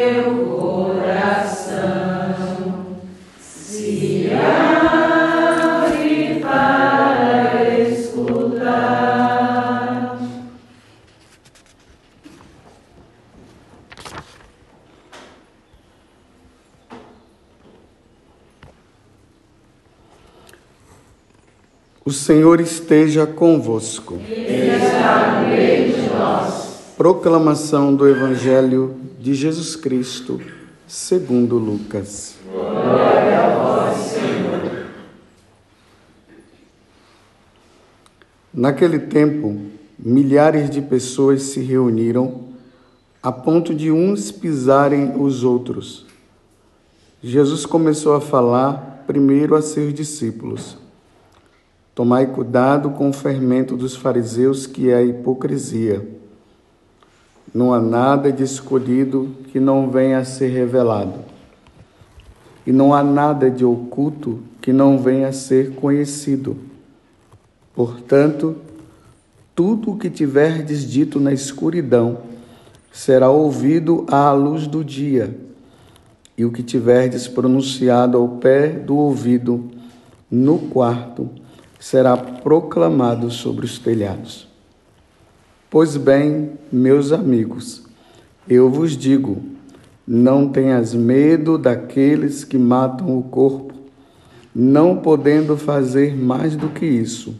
Meu 0.00 0.56
coração 0.56 1.76
se 3.38 4.30
abre 4.32 6.40
para 6.40 7.78
escutar. 7.80 9.10
O 22.02 22.10
Senhor 22.10 22.58
esteja 22.58 23.26
convosco. 23.26 24.14
Esteja 24.14 25.42
no 25.42 25.48
meio 25.48 25.92
de 25.92 26.08
nós. 26.08 26.94
Proclamação 26.96 27.94
do 27.94 28.08
Evangelho 28.08 28.99
de 29.20 29.34
Jesus 29.34 29.76
Cristo, 29.76 30.40
segundo 30.86 31.58
Lucas. 31.58 32.36
Glória 32.50 33.38
a 33.38 33.58
vós, 33.58 33.98
Senhor. 33.98 34.86
Naquele 38.54 38.98
tempo, 38.98 39.60
milhares 39.98 40.70
de 40.70 40.80
pessoas 40.80 41.42
se 41.42 41.60
reuniram 41.60 42.48
a 43.22 43.30
ponto 43.30 43.74
de 43.74 43.90
uns 43.90 44.32
pisarem 44.32 45.12
os 45.20 45.44
outros. 45.44 46.06
Jesus 47.22 47.66
começou 47.66 48.14
a 48.14 48.22
falar 48.22 49.04
primeiro 49.06 49.54
a 49.54 49.60
seus 49.60 49.92
discípulos. 49.92 50.78
Tomai 51.94 52.26
cuidado 52.26 52.88
com 52.92 53.10
o 53.10 53.12
fermento 53.12 53.76
dos 53.76 53.94
fariseus, 53.94 54.66
que 54.66 54.88
é 54.88 54.94
a 54.94 55.02
hipocrisia. 55.02 56.18
Não 57.52 57.74
há 57.74 57.80
nada 57.80 58.30
de 58.30 58.42
escolhido 58.42 59.34
que 59.48 59.58
não 59.58 59.90
venha 59.90 60.18
a 60.18 60.24
ser 60.24 60.48
revelado. 60.48 61.20
E 62.66 62.72
não 62.72 62.94
há 62.94 63.02
nada 63.02 63.50
de 63.50 63.64
oculto 63.64 64.40
que 64.60 64.72
não 64.72 64.98
venha 64.98 65.28
a 65.28 65.32
ser 65.32 65.74
conhecido. 65.74 66.56
Portanto, 67.74 68.56
tudo 69.54 69.92
o 69.92 69.96
que 69.96 70.10
tiverdes 70.10 70.88
dito 70.88 71.18
na 71.18 71.32
escuridão 71.32 72.18
será 72.92 73.30
ouvido 73.30 74.04
à 74.08 74.32
luz 74.32 74.66
do 74.66 74.84
dia, 74.84 75.36
e 76.36 76.44
o 76.44 76.50
que 76.50 76.62
tiverdes 76.62 77.28
pronunciado 77.28 78.16
ao 78.16 78.28
pé 78.28 78.68
do 78.68 78.96
ouvido 78.96 79.70
no 80.30 80.58
quarto 80.58 81.28
será 81.78 82.16
proclamado 82.16 83.30
sobre 83.30 83.64
os 83.64 83.78
telhados. 83.78 84.49
Pois 85.70 85.96
bem, 85.96 86.50
meus 86.72 87.12
amigos, 87.12 87.84
eu 88.48 88.68
vos 88.68 88.96
digo: 88.96 89.40
não 90.04 90.48
tenhas 90.48 90.92
medo 90.92 91.56
daqueles 91.56 92.42
que 92.42 92.58
matam 92.58 93.16
o 93.16 93.22
corpo, 93.22 93.72
não 94.52 94.96
podendo 94.96 95.56
fazer 95.56 96.16
mais 96.16 96.56
do 96.56 96.70
que 96.70 96.84
isso. 96.84 97.36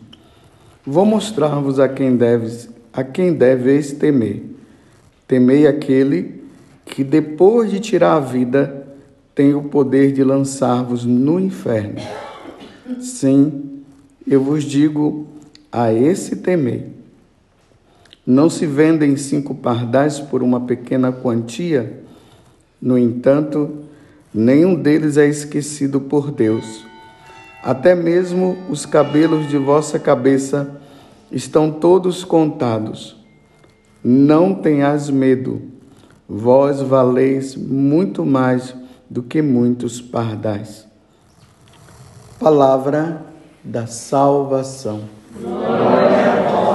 Vou 0.87 1.05
mostrar-vos 1.05 1.81
a 1.81 1.89
quem 1.89 2.15
deves, 2.15 2.71
a 2.93 3.03
quem 3.03 3.35
deveis 3.35 3.91
temer. 3.91 4.45
Temei 5.27 5.67
aquele 5.67 6.45
que 6.87 7.03
depois 7.03 7.69
de 7.69 7.81
tirar 7.81 8.15
a 8.15 8.21
vida 8.21 8.87
tem 9.35 9.55
o 9.55 9.65
poder 9.65 10.13
de 10.13 10.23
lançar-vos 10.23 11.05
no 11.05 11.41
inferno. 11.41 12.01
Sim, 13.01 13.83
eu 14.25 14.41
vos 14.41 14.63
digo, 14.63 15.27
a 15.73 15.93
esse 15.93 16.37
temei. 16.37 17.00
Não 18.27 18.51
se 18.51 18.67
vendem 18.67 19.17
cinco 19.17 19.55
pardais 19.55 20.21
por 20.21 20.43
uma 20.43 20.61
pequena 20.61 21.11
quantia? 21.11 22.03
No 22.81 22.99
entanto, 22.99 23.85
nenhum 24.33 24.75
deles 24.75 25.17
é 25.17 25.27
esquecido 25.27 26.01
por 26.01 26.31
Deus. 26.31 26.85
Até 27.63 27.95
mesmo 27.95 28.57
os 28.69 28.87
cabelos 28.87 29.49
de 29.49 29.59
vossa 29.59 29.99
cabeça 29.99 30.81
estão 31.31 31.71
todos 31.71 32.25
contados. 32.25 33.17
Não 34.03 34.55
tenhas 34.55 35.11
medo, 35.11 35.63
vós 36.29 36.81
valeis 36.81 37.55
muito 37.55 38.25
mais 38.25 38.75
do 39.11 39.23
que 39.23 39.43
muitos 39.43 40.01
pardais. 40.01 40.87
Palavra 42.39 43.27
da 43.63 43.87
salvação. 43.87 45.03
Glória 45.39 46.33
a 46.33 46.51
vós, 46.51 46.70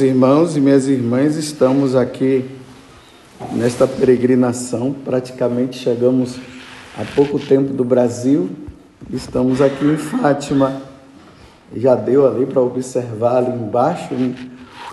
Meus 0.00 0.12
irmãos 0.12 0.56
e 0.56 0.60
minhas 0.62 0.88
irmãs, 0.88 1.36
estamos 1.36 1.94
aqui 1.94 2.46
nesta 3.52 3.86
peregrinação, 3.86 4.94
praticamente 4.94 5.76
chegamos 5.76 6.38
há 6.96 7.04
pouco 7.14 7.38
tempo 7.38 7.74
do 7.74 7.84
Brasil, 7.84 8.48
estamos 9.12 9.60
aqui 9.60 9.84
em 9.84 9.98
Fátima. 9.98 10.80
Já 11.76 11.94
deu 11.94 12.26
ali 12.26 12.46
para 12.46 12.62
observar 12.62 13.36
ali 13.36 13.50
embaixo 13.50 14.14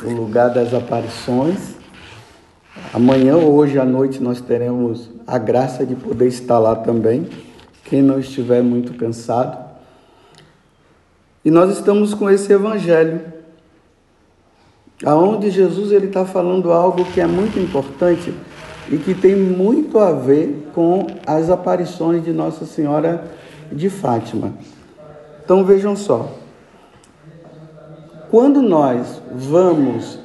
o 0.04 0.10
lugar 0.10 0.50
das 0.50 0.74
aparições. 0.74 1.58
Amanhã 2.94 3.38
ou 3.38 3.56
hoje 3.56 3.80
à 3.80 3.86
noite 3.86 4.22
nós 4.22 4.42
teremos 4.42 5.10
a 5.26 5.38
graça 5.38 5.86
de 5.86 5.96
poder 5.96 6.28
estar 6.28 6.60
lá 6.60 6.76
também, 6.76 7.30
quem 7.86 8.02
não 8.02 8.20
estiver 8.20 8.62
muito 8.62 8.94
cansado. 8.96 9.58
E 11.46 11.50
nós 11.50 11.72
estamos 11.78 12.14
com 12.14 12.30
esse 12.30 12.52
evangelho, 12.52 13.37
aonde 15.06 15.52
Jesus 15.52 15.92
ele 15.92 16.08
está 16.08 16.26
falando 16.26 16.72
algo 16.72 17.06
que 17.06 17.22
é 17.22 17.28
muito 17.28 17.60
importante 17.60 18.34
e 18.90 18.98
que 18.98 19.14
tem 19.14 19.36
muito 19.36 20.00
a 20.00 20.12
ver 20.12 20.70
com 20.74 21.08
as 21.26 21.50
aparições 21.50 22.24
de 22.24 22.32
Nossa 22.32 22.66
Senhora 22.66 23.24
de 23.72 23.90
Fátima. 23.90 24.54
Então 25.44 25.64
vejam 25.64 25.96
só, 25.96 26.32
quando 28.30 28.62
nós 28.62 29.22
vamos 29.34 30.20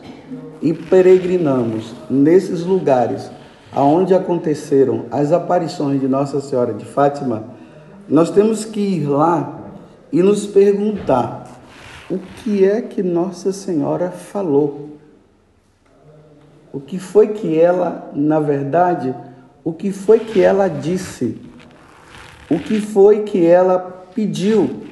e 0.61 0.72
peregrinamos 0.72 1.93
nesses 2.09 2.65
lugares 2.65 3.31
aonde 3.72 4.15
aconteceram 4.15 5.06
as 5.11 5.32
aparições 5.32 6.00
de 6.00 6.06
Nossa 6.06 6.41
Senhora 6.41 6.72
de 6.72 6.84
Fátima, 6.84 7.44
nós 8.09 8.31
temos 8.31 8.65
que 8.65 8.81
ir 8.81 9.06
lá 9.06 9.61
e 10.12 10.22
nos 10.22 10.47
perguntar 10.47 11.42
o 12.12 12.19
que 12.19 12.62
é 12.62 12.83
que 12.83 13.03
Nossa 13.03 13.53
Senhora 13.53 14.11
falou. 14.11 14.91
O 16.71 16.78
que 16.78 16.99
foi 16.99 17.28
que 17.28 17.59
ela, 17.59 18.11
na 18.15 18.39
verdade, 18.39 19.15
o 19.65 19.73
que 19.73 19.91
foi 19.91 20.19
que 20.19 20.43
ela 20.43 20.69
disse? 20.69 21.41
O 22.50 22.59
que 22.59 22.83
foi 22.83 23.23
que 23.23 23.47
ela 23.47 23.78
pediu? 24.15 24.83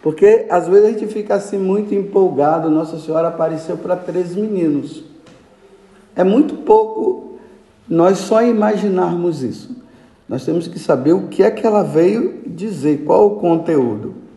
Porque 0.00 0.46
às 0.48 0.66
vezes 0.66 0.84
a 0.86 0.92
gente 0.92 1.06
fica 1.08 1.34
assim 1.34 1.58
muito 1.58 1.94
empolgado. 1.94 2.70
Nossa 2.70 2.98
Senhora 2.98 3.28
apareceu 3.28 3.76
para 3.76 3.94
três 3.94 4.34
meninos. 4.34 5.04
É 6.16 6.24
muito 6.24 6.54
pouco 6.54 7.38
nós 7.86 8.16
só 8.16 8.42
imaginarmos 8.42 9.42
isso. 9.42 9.76
Nós 10.26 10.42
temos 10.42 10.66
que 10.66 10.78
saber 10.78 11.12
o 11.12 11.28
que 11.28 11.42
é 11.42 11.50
que 11.50 11.66
ela 11.66 11.82
veio 11.82 12.44
dizer, 12.46 13.04
qual 13.04 13.26
o 13.26 13.36
conteúdo. 13.36 14.29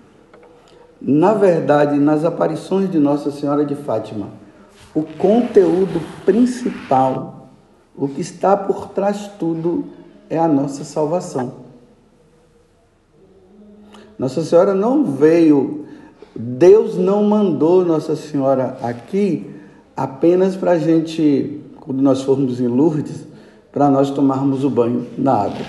Na 1.06 1.34
verdade, 1.34 2.00
nas 2.00 2.24
aparições 2.24 2.90
de 2.90 2.98
Nossa 2.98 3.30
Senhora 3.30 3.66
de 3.66 3.76
Fátima, 3.76 4.30
o 4.96 5.04
conteúdo 5.04 6.02
principal, 6.26 7.50
o 7.94 8.08
que 8.08 8.22
está 8.22 8.56
por 8.56 8.88
trás 8.88 9.20
de 9.20 9.30
tudo, 9.32 9.84
é 10.30 10.40
a 10.40 10.48
nossa 10.48 10.86
salvação. 10.86 11.56
Nossa 14.18 14.42
Senhora 14.44 14.74
não 14.74 15.04
veio, 15.04 15.86
Deus 16.34 16.96
não 16.96 17.22
mandou 17.26 17.84
Nossa 17.84 18.16
Senhora 18.16 18.78
aqui 18.82 19.52
apenas 19.98 20.56
para 20.56 20.72
a 20.72 20.78
gente, 20.78 21.62
quando 21.82 22.02
nós 22.02 22.22
formos 22.22 22.62
em 22.62 22.68
Lourdes, 22.68 23.28
para 23.74 23.90
nós 23.90 24.10
tomarmos 24.10 24.64
o 24.64 24.70
banho 24.70 25.06
na 25.18 25.34
água. 25.34 25.66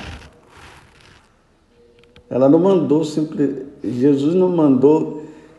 Ela 2.30 2.48
não 2.48 2.60
mandou, 2.60 3.04
simples, 3.04 3.64
Jesus 3.82 4.34
não 4.34 4.48
mandou 4.48 5.13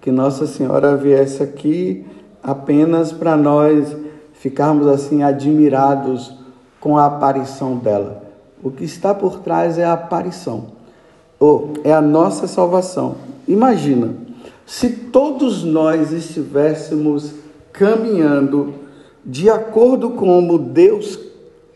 que 0.05 0.11
Nossa 0.11 0.45
Senhora 0.45 0.95
viesse 0.95 1.41
aqui 1.41 2.05
apenas 2.43 3.11
para 3.11 3.35
nós 3.35 3.97
ficarmos 4.33 4.85
assim 4.85 5.23
admirados 5.23 6.31
com 6.79 6.95
a 6.95 7.07
aparição 7.07 7.77
dela. 7.77 8.23
O 8.61 8.69
que 8.69 8.83
está 8.83 9.15
por 9.15 9.39
trás 9.39 9.79
é 9.79 9.83
a 9.83 9.93
aparição 9.93 10.67
ou 11.39 11.73
é 11.83 11.91
a 11.91 12.01
nossa 12.01 12.45
salvação. 12.45 13.15
Imagina, 13.47 14.13
se 14.63 14.91
todos 14.91 15.63
nós 15.63 16.11
estivéssemos 16.11 17.33
caminhando 17.73 18.75
de 19.25 19.49
acordo 19.49 20.11
com 20.11 20.27
como 20.27 20.59
Deus 20.59 21.19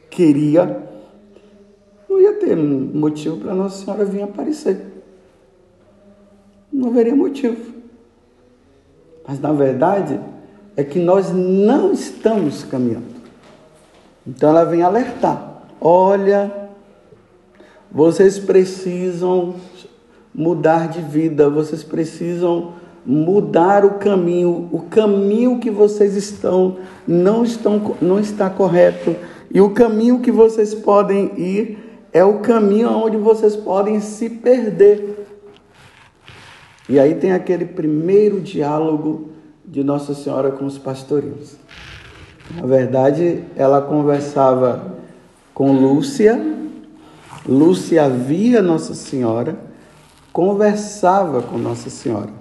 queria, 0.07 0.83
não 2.07 2.21
ia 2.21 2.33
ter 2.33 2.55
motivo 2.55 3.37
para 3.37 3.55
Nossa 3.55 3.83
Senhora 3.83 4.05
vir 4.05 4.21
aparecer. 4.21 4.85
Não 6.71 6.89
haveria 6.89 7.15
motivo. 7.15 7.78
Mas 9.29 9.39
na 9.39 9.53
verdade, 9.53 10.19
é 10.75 10.83
que 10.83 10.97
nós 10.97 11.31
não 11.31 11.91
estamos 11.91 12.63
caminhando. 12.63 13.19
Então 14.25 14.49
ela 14.49 14.63
vem 14.63 14.81
alertar: 14.81 15.65
olha, 15.79 16.51
vocês 17.91 18.39
precisam 18.39 19.53
mudar 20.33 20.87
de 20.87 20.99
vida, 21.01 21.47
vocês 21.47 21.83
precisam 21.83 22.73
mudar 23.05 23.85
o 23.85 23.99
caminho, 23.99 24.67
o 24.71 24.79
caminho 24.89 25.59
que 25.59 25.69
vocês 25.69 26.15
estão 26.15 26.77
não 27.07 27.43
estão 27.43 27.95
não 28.01 28.19
está 28.19 28.49
correto 28.49 29.15
e 29.51 29.61
o 29.61 29.69
caminho 29.75 30.21
que 30.21 30.31
vocês 30.31 30.73
podem 30.73 31.39
ir 31.39 32.01
é 32.11 32.23
o 32.23 32.39
caminho 32.39 32.89
onde 32.89 33.17
vocês 33.17 33.55
podem 33.55 33.99
se 33.99 34.27
perder. 34.27 35.18
E 36.89 36.99
aí 36.99 37.13
tem 37.13 37.31
aquele 37.31 37.65
primeiro 37.65 38.41
diálogo 38.41 39.29
de 39.63 39.83
Nossa 39.83 40.15
Senhora 40.15 40.49
com 40.49 40.65
os 40.65 40.79
pastorinhos. 40.79 41.55
Na 42.55 42.65
verdade, 42.65 43.43
ela 43.55 43.79
conversava 43.79 44.95
com 45.53 45.71
Lúcia, 45.71 46.41
Lúcia 47.47 48.09
via 48.09 48.59
Nossa 48.63 48.95
Senhora, 48.95 49.55
conversava 50.33 51.43
com 51.43 51.59
Nossa 51.59 51.91
Senhora. 51.91 52.31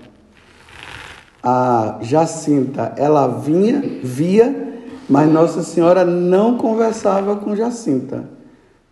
A 1.42 1.98
Jacinta, 2.00 2.94
ela 2.96 3.26
vinha, 3.26 4.00
via, 4.02 4.80
mas 5.10 5.30
Nossa 5.30 5.62
Senhora 5.62 6.06
não 6.06 6.56
conversava 6.56 7.36
com 7.36 7.54
Jacinta. 7.54 8.24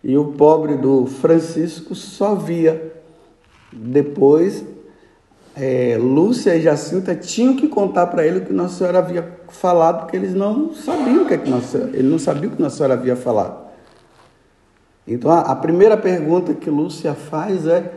E 0.03 0.15
o 0.15 0.33
pobre 0.33 0.75
do 0.75 1.07
Francisco 1.07 1.95
só 1.95 2.35
via. 2.35 2.93
Depois 3.73 4.63
é, 5.59 5.97
Lúcia 5.97 6.55
e 6.55 6.61
Jacinta 6.61 7.15
tinham 7.15 7.55
que 7.55 7.67
contar 7.67 8.07
para 8.07 8.25
ele 8.25 8.39
o 8.39 8.45
que 8.45 8.53
Nossa 8.53 8.77
Senhora 8.77 8.99
havia 8.99 9.39
falado, 9.49 10.01
porque 10.01 10.15
eles 10.15 10.33
não 10.33 10.73
sabiam 10.73 11.23
o 11.23 11.27
que, 11.27 11.33
é 11.33 11.37
que 11.37 11.49
Nossa 11.49 11.67
Senhora, 11.67 11.97
ele 11.97 12.07
não 12.07 12.19
sabia 12.19 12.47
o 12.47 12.51
que 12.51 12.61
Nossa 12.61 12.77
Senhora 12.77 12.93
havia 12.93 13.15
falado. 13.15 13.67
Então 15.07 15.31
a, 15.31 15.39
a 15.39 15.55
primeira 15.55 15.97
pergunta 15.97 16.53
que 16.53 16.69
Lúcia 16.69 17.13
faz 17.15 17.65
é: 17.65 17.93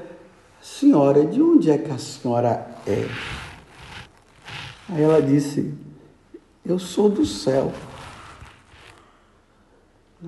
Senhora, 0.62 1.24
de 1.24 1.42
onde 1.42 1.70
é 1.70 1.76
que 1.76 1.90
a 1.90 1.98
senhora 1.98 2.66
é? 2.86 3.06
Aí 4.88 5.02
ela 5.02 5.20
disse: 5.20 5.74
Eu 6.64 6.78
sou 6.78 7.08
do 7.08 7.26
céu. 7.26 7.72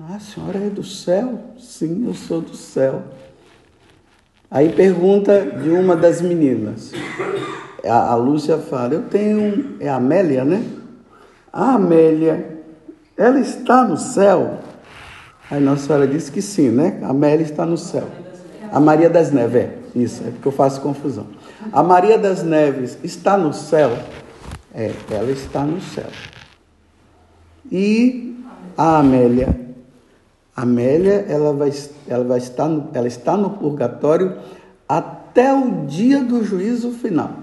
Ah, 0.01 0.15
a 0.15 0.19
senhora 0.19 0.59
é 0.59 0.69
do 0.69 0.83
céu? 0.83 1.39
Sim, 1.57 2.05
eu 2.07 2.13
sou 2.13 2.41
do 2.41 2.55
céu. 2.55 3.03
Aí 4.53 4.69
pergunta 4.69 5.41
de 5.41 5.71
uma 5.71 5.95
das 5.95 6.21
meninas. 6.21 6.91
A, 7.83 8.11
a 8.11 8.15
Lúcia 8.15 8.59
fala: 8.59 8.93
Eu 8.93 9.01
tenho. 9.01 9.77
É 9.79 9.89
a 9.89 9.95
Amélia, 9.95 10.45
né? 10.45 10.63
A 11.51 11.73
Amélia, 11.73 12.59
ela 13.17 13.39
está 13.39 13.83
no 13.83 13.97
céu? 13.97 14.59
Aí 15.49 15.59
Nossa 15.59 15.87
Senhora 15.87 16.07
disse 16.07 16.31
que 16.31 16.39
sim, 16.39 16.69
né? 16.69 16.99
A 17.01 17.09
Amélia 17.09 17.43
está 17.43 17.65
no 17.65 17.77
céu. 17.77 18.07
A 18.71 18.79
Maria 18.79 19.09
das 19.09 19.31
Neves, 19.31 19.55
é. 19.55 19.73
Isso, 19.95 20.23
é 20.23 20.29
porque 20.29 20.47
eu 20.47 20.51
faço 20.51 20.81
confusão. 20.81 21.25
A 21.71 21.81
Maria 21.81 22.19
das 22.19 22.43
Neves 22.43 22.99
está 23.03 23.35
no 23.35 23.53
céu? 23.53 23.97
É, 24.73 24.91
ela 25.09 25.31
está 25.31 25.63
no 25.63 25.81
céu. 25.81 26.09
E 27.71 28.35
a 28.77 28.99
Amélia 28.99 29.62
Amélia, 30.55 31.25
ela 31.27 31.51
vai, 31.51 31.73
ela 32.07 32.23
vai 32.23 32.37
estar, 32.37 32.67
no, 32.67 32.89
ela 32.93 33.07
está 33.07 33.35
no 33.35 33.49
purgatório 33.51 34.37
até 34.87 35.51
o 35.53 35.85
dia 35.87 36.23
do 36.23 36.43
juízo 36.43 36.91
final. 36.91 37.39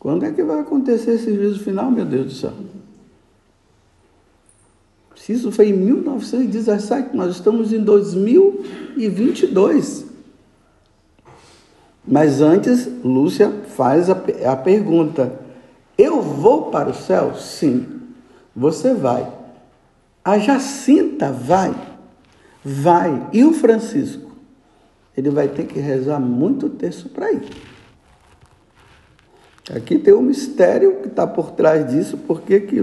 Quando 0.00 0.24
é 0.24 0.32
que 0.32 0.42
vai 0.42 0.60
acontecer 0.60 1.10
esse 1.12 1.34
juízo 1.34 1.60
final, 1.60 1.90
meu 1.90 2.06
Deus 2.06 2.26
do 2.26 2.32
céu? 2.32 2.52
Se 5.14 5.32
isso 5.32 5.52
foi 5.52 5.68
em 5.68 5.74
1917, 5.74 7.14
nós 7.14 7.34
estamos 7.34 7.70
em 7.72 7.82
2022. 7.82 10.06
Mas 12.06 12.40
antes, 12.40 12.88
Lúcia 13.04 13.52
faz 13.76 14.08
a, 14.08 14.18
a 14.50 14.56
pergunta: 14.56 15.38
Eu 15.98 16.22
vou 16.22 16.70
para 16.70 16.88
o 16.88 16.94
céu? 16.94 17.34
Sim, 17.34 17.86
você 18.56 18.94
vai. 18.94 19.37
A 20.28 20.38
Jacinta 20.38 21.32
vai, 21.32 21.74
vai. 22.62 23.28
E 23.32 23.42
o 23.44 23.54
Francisco? 23.54 24.30
Ele 25.16 25.30
vai 25.30 25.48
ter 25.48 25.64
que 25.64 25.78
rezar 25.78 26.20
muito 26.20 26.68
texto 26.68 27.08
para 27.08 27.32
ir. 27.32 27.48
Aqui 29.74 29.98
tem 29.98 30.12
um 30.12 30.20
mistério 30.20 30.96
que 30.96 31.08
está 31.08 31.26
por 31.26 31.52
trás 31.52 31.90
disso, 31.90 32.18
porque 32.26 32.60
que 32.60 32.78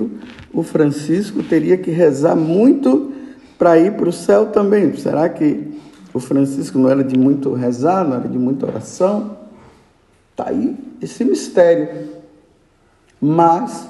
o 0.51 0.63
Francisco 0.63 1.43
teria 1.43 1.77
que 1.77 1.91
rezar 1.91 2.35
muito 2.35 3.13
para 3.59 3.77
ir 3.77 3.93
para 3.93 4.09
o 4.09 4.11
céu 4.11 4.47
também. 4.47 4.97
Será 4.97 5.29
que 5.29 5.79
o 6.15 6.19
Francisco 6.19 6.79
não 6.79 6.89
era 6.89 7.03
de 7.03 7.15
muito 7.15 7.53
rezar, 7.53 8.03
não 8.03 8.15
era 8.15 8.27
de 8.27 8.39
muita 8.39 8.65
oração? 8.65 9.37
Está 10.31 10.49
aí 10.49 10.75
esse 10.99 11.23
mistério. 11.23 12.09
Mas 13.21 13.87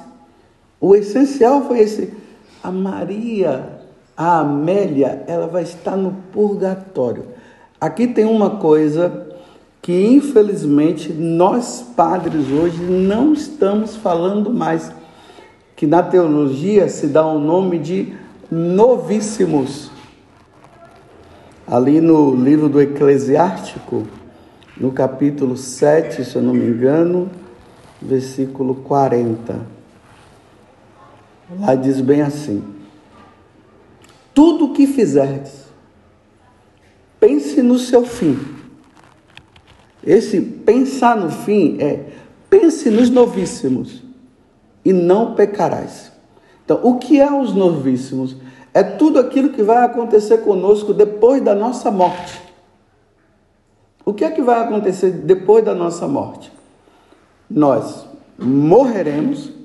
o 0.78 0.94
essencial 0.94 1.66
foi 1.66 1.78
esse 1.80 2.25
a 2.66 2.70
Maria, 2.72 3.78
a 4.16 4.40
Amélia, 4.40 5.22
ela 5.28 5.46
vai 5.46 5.62
estar 5.62 5.96
no 5.96 6.10
purgatório. 6.32 7.26
Aqui 7.80 8.08
tem 8.08 8.24
uma 8.24 8.50
coisa 8.50 9.28
que 9.80 10.04
infelizmente 10.04 11.12
nós 11.12 11.80
padres 11.96 12.50
hoje 12.50 12.82
não 12.82 13.32
estamos 13.32 13.94
falando 13.94 14.52
mais, 14.52 14.90
que 15.76 15.86
na 15.86 16.02
teologia 16.02 16.88
se 16.88 17.06
dá 17.06 17.24
o 17.24 17.38
nome 17.38 17.78
de 17.78 18.14
novíssimos. 18.50 19.92
Ali 21.68 22.00
no 22.00 22.34
livro 22.34 22.68
do 22.68 22.80
Eclesiástico, 22.80 24.08
no 24.76 24.90
capítulo 24.90 25.56
7, 25.56 26.24
se 26.24 26.34
eu 26.34 26.42
não 26.42 26.52
me 26.52 26.66
engano, 26.66 27.30
versículo 28.02 28.74
40. 28.74 29.75
Lá 31.50 31.74
diz 31.74 32.00
bem 32.00 32.22
assim: 32.22 32.62
Tudo 34.34 34.66
o 34.66 34.72
que 34.72 34.86
fizerdes, 34.86 35.66
pense 37.20 37.62
no 37.62 37.78
seu 37.78 38.04
fim. 38.04 38.38
Esse 40.04 40.40
pensar 40.40 41.16
no 41.16 41.30
fim 41.30 41.78
é 41.80 42.04
pense 42.48 42.90
nos 42.90 43.10
novíssimos 43.10 44.02
e 44.84 44.92
não 44.92 45.34
pecarás. 45.34 46.12
Então, 46.64 46.80
o 46.82 46.98
que 46.98 47.20
é 47.20 47.32
os 47.32 47.52
novíssimos? 47.52 48.36
É 48.74 48.82
tudo 48.82 49.18
aquilo 49.18 49.50
que 49.50 49.62
vai 49.62 49.84
acontecer 49.84 50.38
conosco 50.38 50.92
depois 50.92 51.42
da 51.42 51.54
nossa 51.54 51.90
morte. 51.90 52.40
O 54.04 54.12
que 54.12 54.24
é 54.24 54.30
que 54.30 54.42
vai 54.42 54.60
acontecer 54.62 55.10
depois 55.10 55.64
da 55.64 55.74
nossa 55.74 56.06
morte? 56.06 56.52
Nós 57.48 58.04
morreremos 58.38 59.55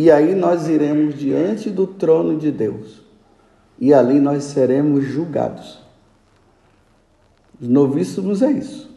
e 0.00 0.12
aí 0.12 0.32
nós 0.32 0.68
iremos 0.68 1.18
diante 1.18 1.70
do 1.70 1.84
trono 1.84 2.38
de 2.38 2.52
Deus. 2.52 3.02
E 3.80 3.92
ali 3.92 4.20
nós 4.20 4.44
seremos 4.44 5.04
julgados. 5.04 5.80
Os 7.60 7.66
novíssimos 7.66 8.40
é 8.40 8.52
isso. 8.52 8.88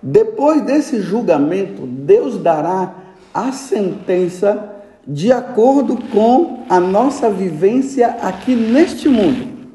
Depois 0.00 0.64
desse 0.64 1.00
julgamento, 1.00 1.84
Deus 1.84 2.38
dará 2.38 2.94
a 3.34 3.50
sentença 3.50 4.72
de 5.04 5.32
acordo 5.32 5.96
com 6.12 6.64
a 6.68 6.78
nossa 6.78 7.28
vivência 7.28 8.06
aqui 8.22 8.54
neste 8.54 9.08
mundo. 9.08 9.66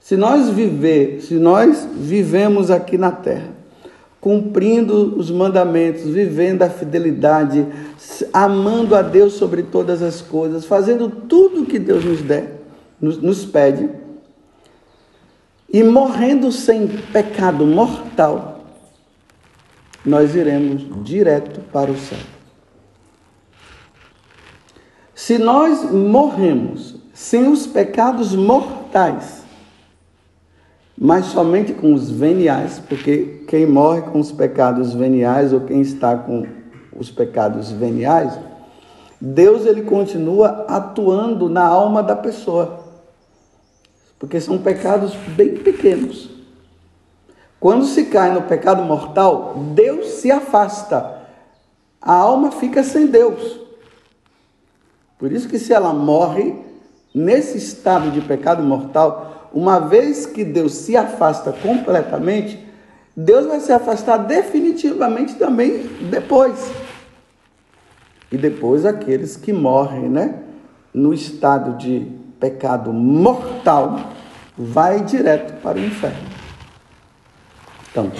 Se 0.00 0.16
nós 0.16 0.48
viver, 0.48 1.20
se 1.20 1.34
nós 1.34 1.86
vivemos 1.94 2.68
aqui 2.68 2.98
na 2.98 3.12
terra, 3.12 3.55
cumprindo 4.26 5.16
os 5.16 5.30
mandamentos, 5.30 6.02
vivendo 6.02 6.62
a 6.62 6.68
fidelidade, 6.68 7.64
amando 8.32 8.96
a 8.96 9.00
Deus 9.00 9.34
sobre 9.34 9.62
todas 9.62 10.02
as 10.02 10.20
coisas, 10.20 10.64
fazendo 10.64 11.08
tudo 11.08 11.62
o 11.62 11.64
que 11.64 11.78
Deus 11.78 12.04
nos 12.04 12.22
der, 12.22 12.60
nos, 13.00 13.22
nos 13.22 13.44
pede, 13.44 13.88
e 15.72 15.80
morrendo 15.84 16.50
sem 16.50 16.88
pecado 16.88 17.64
mortal, 17.64 18.64
nós 20.04 20.34
iremos 20.34 20.84
direto 21.04 21.60
para 21.72 21.92
o 21.92 21.96
céu. 21.96 22.18
Se 25.14 25.38
nós 25.38 25.88
morremos 25.88 26.96
sem 27.14 27.46
os 27.46 27.64
pecados 27.64 28.34
mortais, 28.34 29.45
mas 30.98 31.26
somente 31.26 31.74
com 31.74 31.92
os 31.92 32.10
veniais, 32.10 32.78
porque 32.78 33.44
quem 33.46 33.66
morre 33.66 34.02
com 34.02 34.18
os 34.18 34.32
pecados 34.32 34.94
veniais 34.94 35.52
ou 35.52 35.60
quem 35.60 35.80
está 35.80 36.16
com 36.16 36.46
os 36.96 37.10
pecados 37.10 37.70
veniais, 37.70 38.38
Deus 39.20 39.66
ele 39.66 39.82
continua 39.82 40.64
atuando 40.68 41.48
na 41.48 41.66
alma 41.66 42.02
da 42.02 42.16
pessoa. 42.16 42.84
Porque 44.18 44.40
são 44.40 44.58
pecados 44.58 45.14
bem 45.36 45.56
pequenos. 45.56 46.30
Quando 47.60 47.84
se 47.84 48.04
cai 48.04 48.32
no 48.32 48.42
pecado 48.42 48.82
mortal, 48.82 49.54
Deus 49.74 50.06
se 50.06 50.30
afasta. 50.30 51.14
a 52.00 52.14
alma 52.14 52.52
fica 52.52 52.84
sem 52.84 53.06
Deus. 53.06 53.60
Por 55.18 55.32
isso 55.32 55.48
que 55.48 55.58
se 55.58 55.72
ela 55.72 55.92
morre 55.92 56.54
nesse 57.14 57.58
estado 57.58 58.10
de 58.10 58.20
pecado 58.20 58.62
mortal, 58.62 59.35
uma 59.56 59.78
vez 59.78 60.26
que 60.26 60.44
Deus 60.44 60.74
se 60.74 60.94
afasta 60.98 61.50
completamente, 61.50 62.62
Deus 63.16 63.46
vai 63.46 63.58
se 63.58 63.72
afastar 63.72 64.18
definitivamente 64.18 65.36
também 65.36 65.78
depois. 66.10 66.70
E 68.30 68.36
depois 68.36 68.84
aqueles 68.84 69.34
que 69.34 69.54
morrem, 69.54 70.10
né, 70.10 70.42
no 70.92 71.14
estado 71.14 71.78
de 71.78 72.06
pecado 72.38 72.92
mortal, 72.92 74.12
vai 74.58 75.00
direto 75.00 75.58
para 75.62 75.78
o 75.78 75.80
inferno. 75.80 76.28
Então, 77.90 78.12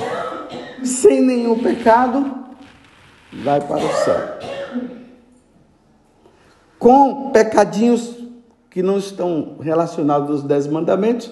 sem 0.82 1.20
nenhum 1.20 1.62
pecado, 1.62 2.34
vai 3.44 3.60
para 3.60 3.84
o 3.84 3.92
céu. 3.92 4.38
Com 6.78 7.30
pecadinhos 7.30 8.25
que 8.76 8.82
não 8.82 8.98
estão 8.98 9.52
relacionados 9.58 10.28
aos 10.28 10.42
dez 10.42 10.66
mandamentos, 10.66 11.30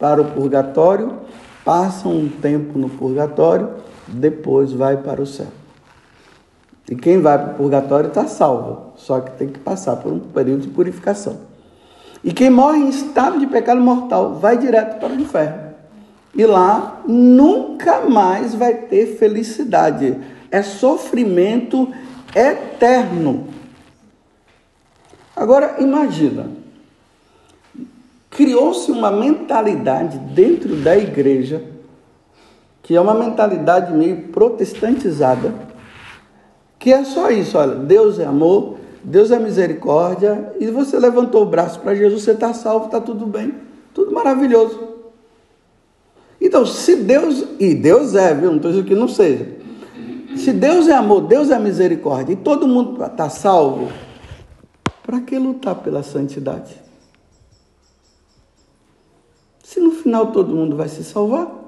para 0.00 0.20
o 0.20 0.24
purgatório, 0.32 1.12
passam 1.64 2.10
um 2.10 2.28
tempo 2.28 2.76
no 2.76 2.88
purgatório, 2.88 3.68
depois 4.08 4.72
vai 4.72 4.96
para 4.96 5.22
o 5.22 5.26
céu. 5.26 5.46
E 6.90 6.96
quem 6.96 7.20
vai 7.20 7.38
para 7.38 7.52
o 7.52 7.54
purgatório 7.54 8.08
está 8.08 8.26
salvo, 8.26 8.94
só 8.96 9.20
que 9.20 9.30
tem 9.38 9.46
que 9.46 9.60
passar 9.60 9.94
por 9.94 10.12
um 10.12 10.18
período 10.18 10.62
de 10.62 10.68
purificação. 10.68 11.36
E 12.24 12.32
quem 12.32 12.50
morre 12.50 12.78
em 12.78 12.88
estado 12.88 13.38
de 13.38 13.46
pecado 13.46 13.80
mortal 13.80 14.34
vai 14.34 14.58
direto 14.58 14.98
para 14.98 15.12
o 15.12 15.20
inferno. 15.20 15.72
E 16.34 16.44
lá 16.44 17.00
nunca 17.06 18.00
mais 18.00 18.56
vai 18.56 18.74
ter 18.74 19.16
felicidade. 19.18 20.18
É 20.50 20.64
sofrimento 20.64 21.92
eterno. 22.34 23.54
Agora 25.36 25.76
imagina, 25.80 26.48
criou-se 28.30 28.90
uma 28.90 29.10
mentalidade 29.10 30.18
dentro 30.18 30.76
da 30.76 30.96
igreja, 30.96 31.62
que 32.82 32.96
é 32.96 33.00
uma 33.00 33.14
mentalidade 33.14 33.92
meio 33.92 34.28
protestantizada, 34.28 35.52
que 36.78 36.90
é 36.90 37.04
só 37.04 37.30
isso, 37.30 37.58
olha, 37.58 37.74
Deus 37.74 38.18
é 38.18 38.24
amor, 38.24 38.78
Deus 39.04 39.30
é 39.30 39.38
misericórdia, 39.38 40.54
e 40.58 40.68
você 40.68 40.98
levantou 40.98 41.42
o 41.42 41.46
braço 41.46 41.80
para 41.80 41.94
Jesus, 41.94 42.22
você 42.22 42.30
está 42.30 42.54
salvo, 42.54 42.86
está 42.86 43.00
tudo 43.00 43.26
bem, 43.26 43.52
tudo 43.92 44.12
maravilhoso. 44.12 44.88
Então, 46.40 46.64
se 46.64 46.96
Deus, 46.96 47.44
e 47.60 47.74
Deus 47.74 48.14
é, 48.14 48.32
viu? 48.32 48.50
Não 48.50 48.56
estou 48.56 48.70
dizendo 48.70 48.86
que 48.86 48.94
não 48.94 49.08
seja. 49.08 49.48
Se 50.36 50.52
Deus 50.52 50.88
é 50.88 50.92
amor, 50.92 51.22
Deus 51.22 51.50
é 51.50 51.58
misericórdia, 51.58 52.32
e 52.32 52.36
todo 52.36 52.66
mundo 52.66 53.04
está 53.04 53.28
salvo, 53.28 53.90
para 55.06 55.20
que 55.20 55.38
lutar 55.38 55.76
pela 55.76 56.02
santidade? 56.02 56.82
Se 59.62 59.78
no 59.78 59.92
final 59.92 60.32
todo 60.32 60.54
mundo 60.54 60.76
vai 60.76 60.88
se 60.88 61.04
salvar, 61.04 61.46
não 61.46 61.64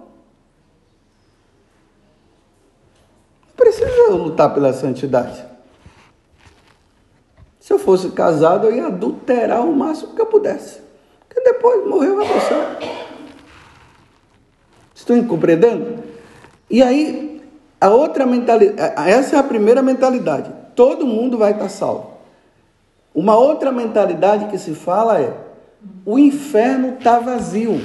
precisa 3.57 4.11
lutar 4.11 4.53
pela 4.53 4.73
santidade. 4.73 5.45
Se 7.61 7.73
eu 7.73 7.79
fosse 7.79 8.11
casado, 8.11 8.67
eu 8.67 8.75
ia 8.75 8.89
adulterar 8.89 9.65
o 9.65 9.73
máximo 9.75 10.17
que 10.17 10.21
eu 10.21 10.27
pudesse. 10.27 10.81
Porque 11.29 11.41
depois 11.41 11.87
morreu 11.87 12.17
vai 12.17 12.27
para 12.27 12.37
o 12.37 12.41
céu. 12.41 12.61
Estão 14.95 15.25
compreendendo? 15.27 16.03
E 16.69 16.83
aí, 16.83 17.41
a 17.81 17.89
outra 17.91 18.27
mentalidade, 18.27 18.81
essa 19.09 19.37
é 19.37 19.39
a 19.39 19.45
primeira 19.45 19.81
mentalidade. 19.81 20.51
Todo 20.75 21.07
mundo 21.07 21.39
vai 21.39 21.53
estar 21.53 21.69
salvo. 21.69 22.18
Uma 23.19 23.37
outra 23.37 23.73
mentalidade 23.73 24.47
que 24.47 24.57
se 24.57 24.75
fala 24.75 25.21
é: 25.21 25.37
o 26.07 26.17
inferno 26.17 26.91
está 26.91 27.19
vazio. 27.19 27.81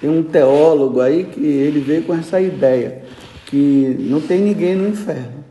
Tem 0.00 0.08
um 0.08 0.22
teólogo 0.22 1.00
aí 1.00 1.24
que 1.24 1.44
ele 1.44 1.80
veio 1.80 2.04
com 2.04 2.14
essa 2.14 2.40
ideia, 2.40 3.04
que 3.46 3.96
não 3.98 4.20
tem 4.20 4.40
ninguém 4.40 4.76
no 4.76 4.86
inferno. 4.86 5.44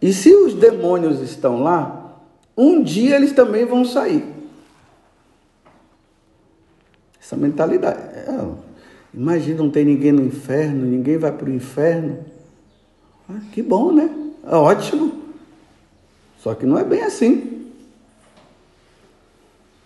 E 0.00 0.10
se 0.10 0.32
os 0.34 0.54
demônios 0.54 1.20
estão 1.20 1.62
lá, 1.62 2.18
um 2.56 2.82
dia 2.82 3.16
eles 3.16 3.32
também 3.32 3.66
vão 3.66 3.84
sair. 3.84 4.24
Essa 7.20 7.36
mentalidade. 7.36 7.98
É, 7.98 8.48
imagina, 9.12 9.58
não 9.58 9.68
tem 9.68 9.84
ninguém 9.84 10.12
no 10.12 10.24
inferno, 10.24 10.86
ninguém 10.86 11.18
vai 11.18 11.30
para 11.30 11.50
o 11.50 11.52
inferno. 11.52 12.24
Ah, 13.28 13.40
que 13.52 13.60
bom, 13.62 13.92
né? 13.92 14.08
É 14.50 14.54
ótimo. 14.54 15.19
Só 16.42 16.54
que 16.54 16.66
não 16.66 16.78
é 16.78 16.84
bem 16.84 17.02
assim. 17.02 17.68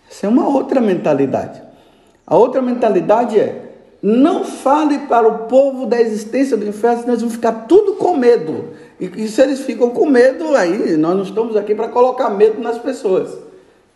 Essa 0.09 0.25
é 0.25 0.29
uma 0.29 0.47
outra 0.47 0.79
mentalidade. 0.79 1.61
A 2.25 2.37
outra 2.37 2.61
mentalidade 2.61 3.37
é: 3.37 3.73
não 4.01 4.45
fale 4.45 4.99
para 4.99 5.27
o 5.27 5.39
povo 5.47 5.85
da 5.85 5.99
existência 5.99 6.55
do 6.55 6.67
inferno, 6.67 7.01
senão 7.01 7.13
eles 7.13 7.21
vão 7.21 7.31
ficar 7.31 7.65
tudo 7.67 7.95
com 7.95 8.15
medo. 8.15 8.69
E, 8.99 9.05
e 9.05 9.27
se 9.27 9.41
eles 9.41 9.61
ficam 9.61 9.89
com 9.89 10.05
medo, 10.05 10.55
aí 10.55 10.95
nós 10.95 11.15
não 11.15 11.23
estamos 11.23 11.55
aqui 11.55 11.75
para 11.75 11.89
colocar 11.89 12.29
medo 12.29 12.61
nas 12.61 12.77
pessoas. 12.77 13.37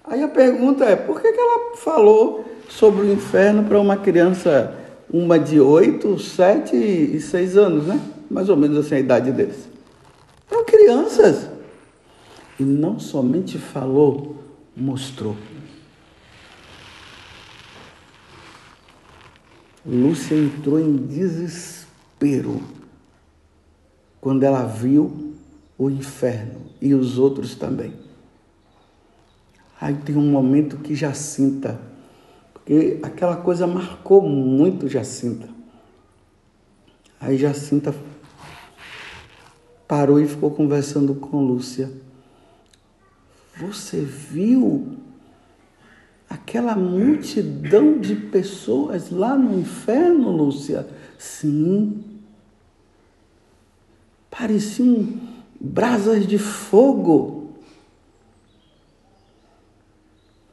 Aí 0.04 0.22
a 0.22 0.28
pergunta 0.28 0.84
é: 0.84 0.96
por 0.96 1.22
que, 1.22 1.32
que 1.32 1.40
ela 1.40 1.76
falou 1.78 2.44
sobre 2.68 3.08
o 3.08 3.12
inferno 3.12 3.64
para 3.64 3.80
uma 3.80 3.96
criança, 3.96 4.74
uma 5.12 5.40
de 5.40 5.60
8, 5.60 6.20
7 6.20 6.76
e 6.76 7.20
6 7.20 7.58
anos, 7.58 7.88
né? 7.88 8.00
Mais 8.30 8.50
ou 8.50 8.58
menos 8.58 8.78
assim 8.78 8.96
a 8.96 9.00
idade 9.00 9.32
deles. 9.32 9.70
São 10.50 10.66
crianças. 10.66 11.59
E 12.60 12.64
não 12.64 13.00
somente 13.00 13.58
falou, 13.58 14.44
mostrou. 14.76 15.36
Lúcia 19.86 20.36
entrou 20.36 20.80
em 20.80 20.98
desespero 20.98 22.62
quando 24.20 24.44
ela 24.44 24.66
viu 24.66 25.36
o 25.78 25.90
inferno 25.90 26.62
e 26.82 26.94
os 26.94 27.18
outros 27.18 27.56
também. 27.56 27.94
Aí 29.80 29.96
tem 29.96 30.18
um 30.18 30.30
momento 30.30 30.78
que 30.78 30.94
Jacinta, 30.94 31.80
porque 32.54 33.00
aquela 33.02 33.38
coisa 33.38 33.66
marcou 33.66 34.22
muito 34.22 34.90
Jacinta. 34.90 35.48
Aí 37.20 37.38
Jacinta 37.38 37.96
parou 39.88 40.20
e 40.20 40.28
ficou 40.28 40.52
conversando 40.52 41.16
com 41.16 41.42
Lúcia. 41.42 41.90
Você 43.60 44.00
viu 44.00 44.88
aquela 46.30 46.78
multidão 46.78 48.00
de 48.00 48.16
pessoas 48.16 49.10
lá 49.12 49.36
no 49.36 49.60
inferno, 49.60 50.32
Lúcia? 50.32 50.88
Sim. 51.18 52.02
Pareciam 54.32 55.10
brasas 55.60 56.26
de 56.26 56.38
fogo. 56.38 57.50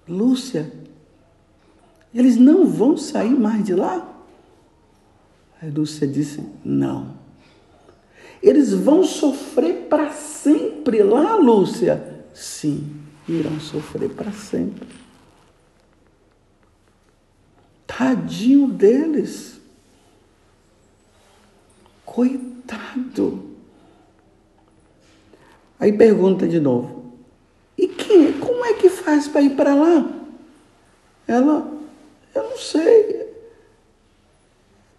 Lúcia, 0.08 0.72
eles 2.12 2.36
não 2.36 2.66
vão 2.66 2.96
sair 2.96 3.38
mais 3.38 3.64
de 3.64 3.75
lá? 3.75 4.20
Aí 5.62 5.70
Lúcia 5.70 6.08
disse: 6.08 6.44
Não. 6.64 7.14
Eles 8.42 8.72
vão 8.72 9.04
sofrer 9.04 9.86
para 9.88 10.10
sempre 10.10 11.04
lá, 11.04 11.36
Lúcia 11.36 12.15
sim, 12.37 13.02
irão 13.26 13.59
sofrer 13.59 14.11
para 14.11 14.31
sempre. 14.31 14.87
Tadinho 17.87 18.69
deles. 18.69 19.59
Coitado. 22.05 23.57
Aí 25.81 25.93
pergunta 25.93 26.47
de 26.47 26.61
novo: 26.61 27.14
e 27.76 27.88
quem, 27.88 28.35
como 28.35 28.64
é 28.66 28.75
que 28.75 28.90
faz 28.90 29.26
para 29.26 29.40
ir 29.40 29.57
para 29.57 29.75
lá? 29.75 30.11
Ela, 31.26 31.73
eu 32.35 32.50
não 32.50 32.59
sei. 32.59 33.26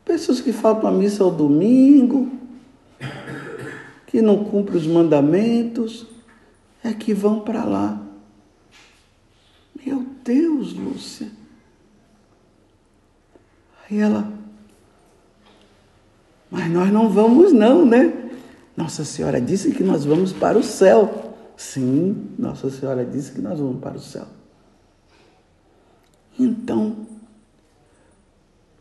Pessoas 0.03 0.41
que 0.41 0.51
faltam 0.51 0.89
a 0.89 0.91
missa 0.91 1.23
ao 1.23 1.31
domingo, 1.31 2.31
que 4.07 4.21
não 4.21 4.43
cumprem 4.43 4.77
os 4.77 4.87
mandamentos 4.87 6.16
é 6.83 6.93
que 6.93 7.13
vão 7.13 7.39
para 7.39 7.63
lá. 7.63 8.01
Meu 9.85 10.05
Deus, 10.23 10.73
Lúcia. 10.73 11.27
Aí 13.89 13.99
ela, 13.99 14.31
mas 16.51 16.69
nós 16.71 16.91
não 16.91 17.09
vamos 17.09 17.53
não, 17.53 17.85
né? 17.85 18.31
Nossa 18.75 19.03
Senhora 19.03 19.39
disse 19.41 19.71
que 19.71 19.83
nós 19.83 20.05
vamos 20.05 20.31
para 20.33 20.57
o 20.57 20.63
céu. 20.63 21.35
Sim, 21.55 22.29
Nossa 22.37 22.69
Senhora 22.69 23.05
disse 23.05 23.31
que 23.31 23.41
nós 23.41 23.59
vamos 23.59 23.79
para 23.79 23.97
o 23.97 23.99
céu. 23.99 24.25
Então, 26.39 27.07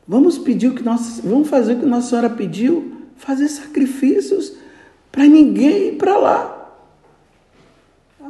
vamos 0.07 0.37
pedir 0.38 0.69
o 0.69 0.75
que 0.75 0.83
nós, 0.83 1.21
vamos 1.25 1.49
fazer 1.49 1.75
o 1.75 1.81
que 1.81 1.87
Nossa 1.87 2.11
Senhora 2.11 2.31
pediu, 2.31 3.07
fazer 3.17 3.49
sacrifícios 3.49 4.53
para 5.11 5.25
ninguém 5.25 5.88
ir 5.88 5.97
para 5.97 6.17
lá. 6.19 6.56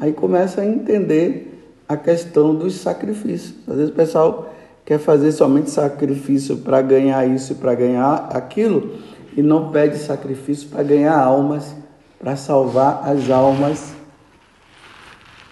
Aí 0.01 0.13
começa 0.13 0.61
a 0.61 0.67
entender 0.67 1.53
a 1.89 1.97
questão 1.97 2.55
dos 2.55 2.75
sacrifícios. 2.75 3.55
Às 3.67 3.77
vezes 3.77 3.91
o 3.91 3.95
pessoal 3.95 4.55
quer 4.85 4.99
fazer 4.99 5.33
somente 5.33 5.71
sacrifício 5.71 6.59
para 6.59 6.81
ganhar 6.83 7.27
isso 7.27 7.53
e 7.53 7.57
para 7.57 7.75
ganhar 7.75 8.29
aquilo, 8.33 8.99
e 9.37 9.43
não 9.43 9.71
pede 9.71 9.99
sacrifício 9.99 10.69
para 10.69 10.83
ganhar 10.83 11.19
almas, 11.19 11.75
para 12.19 12.37
salvar 12.37 13.03
as 13.05 13.29
almas. 13.29 13.95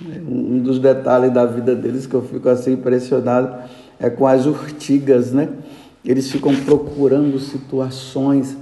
Um 0.00 0.60
dos 0.60 0.78
detalhes 0.78 1.32
da 1.32 1.44
vida 1.46 1.74
deles 1.74 2.06
que 2.06 2.14
eu 2.14 2.22
fico 2.22 2.48
assim 2.48 2.72
impressionado 2.72 3.68
é 3.98 4.10
com 4.10 4.26
as 4.26 4.46
urtigas, 4.46 5.32
né? 5.32 5.48
Eles 6.04 6.30
ficam 6.30 6.54
procurando 6.54 7.38
situações 7.38 8.56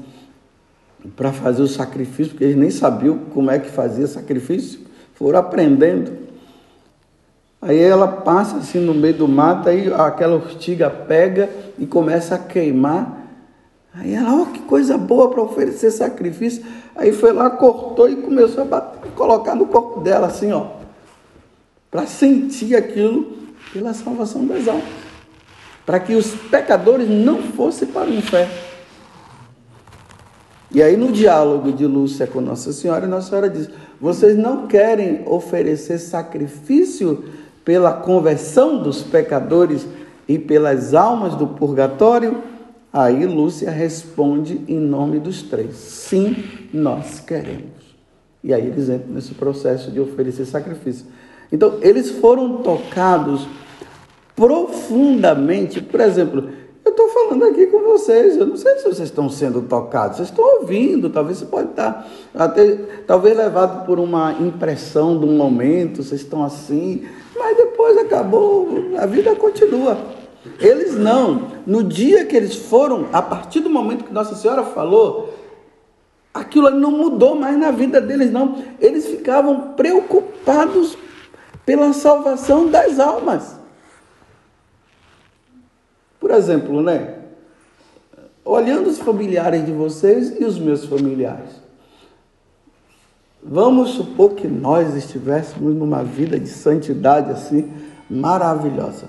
para 1.17 1.33
fazer 1.33 1.63
o 1.63 1.69
sacrifício, 1.69 2.33
porque 2.33 2.45
eles 2.45 2.57
nem 2.57 2.71
sabiam 2.71 3.19
como 3.35 3.51
é 3.51 3.59
que 3.59 3.69
fazia 3.69 4.07
sacrifício, 4.07 4.81
foram 5.23 5.39
aprendendo. 5.39 6.19
Aí 7.61 7.79
ela 7.79 8.09
passa 8.09 8.57
assim 8.57 8.81
no 8.81 8.93
meio 8.93 9.15
do 9.15 9.29
mato, 9.29 9.69
aí 9.69 9.87
aquela 9.95 10.35
urtiga 10.35 10.91
pega 10.91 11.49
e 11.79 11.87
começa 11.87 12.35
a 12.35 12.39
queimar. 12.39 13.29
Aí 13.95 14.15
ela, 14.15 14.35
ó, 14.35 14.43
oh, 14.43 14.47
que 14.47 14.59
coisa 14.63 14.99
boa 14.99 15.31
para 15.31 15.41
oferecer 15.41 15.93
sacrifício. 15.93 16.65
Aí 16.97 17.13
foi 17.13 17.33
lá, 17.33 17.49
cortou 17.51 18.11
e 18.11 18.17
começou 18.17 18.63
a 18.63 18.67
bater, 18.67 19.13
colocar 19.13 19.55
no 19.55 19.67
corpo 19.67 20.01
dela 20.01 20.27
assim, 20.27 20.51
ó, 20.51 20.67
para 21.89 22.05
sentir 22.05 22.75
aquilo 22.75 23.37
pela 23.73 23.95
salvação 23.95 24.45
das 24.45 24.67
almas, 24.67 24.83
para 25.87 26.01
que 26.01 26.17
os 26.17 26.35
pecadores 26.51 27.09
não 27.09 27.41
fossem 27.45 27.87
para 27.87 28.11
o 28.11 28.13
inferno. 28.13 28.53
E 30.75 30.83
aí, 30.83 30.97
no 30.97 31.13
diálogo 31.13 31.71
de 31.71 31.87
Lúcia 31.87 32.27
com 32.27 32.41
Nossa 32.41 32.73
Senhora, 32.73 33.07
Nossa 33.07 33.29
Senhora 33.29 33.51
diz: 33.51 33.69
Vocês 34.01 34.37
não 34.37 34.67
querem 34.67 35.23
oferecer 35.27 35.99
sacrifício 35.99 37.25
pela 37.63 37.93
conversão 37.93 38.83
dos 38.83 39.03
pecadores 39.03 39.87
e 40.27 40.39
pelas 40.39 40.95
almas 40.95 41.35
do 41.35 41.47
purgatório? 41.47 42.43
Aí 42.91 43.27
Lúcia 43.27 43.71
responde 43.71 44.63
em 44.67 44.79
nome 44.79 45.19
dos 45.19 45.43
três: 45.43 45.77
Sim, 45.77 46.43
nós 46.73 47.21
queremos. 47.21 47.83
E 48.43 48.55
aí 48.55 48.67
eles 48.67 48.89
entram 48.89 49.13
nesse 49.13 49.35
processo 49.35 49.91
de 49.91 50.01
oferecer 50.01 50.47
sacrifício. 50.47 51.07
Então, 51.53 51.79
eles 51.83 52.11
foram 52.11 52.63
tocados 52.63 53.47
profundamente, 54.35 55.83
por 55.83 56.01
exemplo, 56.01 56.49
eu 56.93 57.07
estou 57.07 57.09
falando 57.09 57.45
aqui 57.45 57.67
com 57.67 57.81
vocês, 57.81 58.37
eu 58.37 58.47
não 58.47 58.57
sei 58.57 58.77
se 58.77 58.83
vocês 58.83 59.09
estão 59.09 59.29
sendo 59.31 59.63
tocados, 59.63 60.19
vocês 60.19 60.29
estão 60.29 60.61
ouvindo, 60.61 61.09
talvez 61.09 61.39
você 61.39 61.47
pode 61.47 61.71
estar 61.71 62.07
até, 62.35 62.75
talvez 63.07 63.37
levado 63.37 63.87
por 63.87 63.99
uma 63.99 64.33
impressão 64.33 65.19
de 65.19 65.25
um 65.25 65.35
momento, 65.35 66.03
vocês 66.03 66.21
estão 66.21 66.45
assim, 66.45 67.07
mas 67.35 67.57
depois 67.57 67.97
acabou, 67.97 68.69
a 68.99 69.07
vida 69.07 69.35
continua. 69.35 69.97
Eles 70.61 70.97
não, 70.97 71.49
no 71.67 71.83
dia 71.83 72.27
que 72.27 72.37
eles 72.37 72.55
foram, 72.55 73.07
a 73.13 73.23
partir 73.23 73.61
do 73.61 73.71
momento 73.71 74.05
que 74.05 74.13
Nossa 74.13 74.35
Senhora 74.35 74.65
falou, 74.65 75.33
aquilo 76.35 76.69
não 76.71 76.91
mudou 76.91 77.35
mais 77.35 77.57
na 77.57 77.71
vida 77.71 78.01
deles, 78.01 78.31
não. 78.31 78.57
Eles 78.81 79.07
ficavam 79.07 79.73
preocupados 79.77 80.99
pela 81.65 81.93
salvação 81.93 82.67
das 82.67 82.99
almas. 82.99 83.62
Por 86.23 86.31
exemplo, 86.31 86.81
né? 86.81 87.15
Olhando 88.45 88.89
os 88.89 89.01
familiares 89.01 89.67
de 89.67 89.73
vocês 89.73 90.41
e 90.41 90.45
os 90.45 90.57
meus 90.57 90.85
familiares. 90.85 91.61
Vamos 93.43 93.91
supor 93.91 94.35
que 94.35 94.47
nós 94.47 94.95
estivéssemos 94.95 95.75
numa 95.75 96.05
vida 96.05 96.39
de 96.39 96.49
santidade 96.49 97.33
assim 97.33 97.73
maravilhosa. 98.09 99.09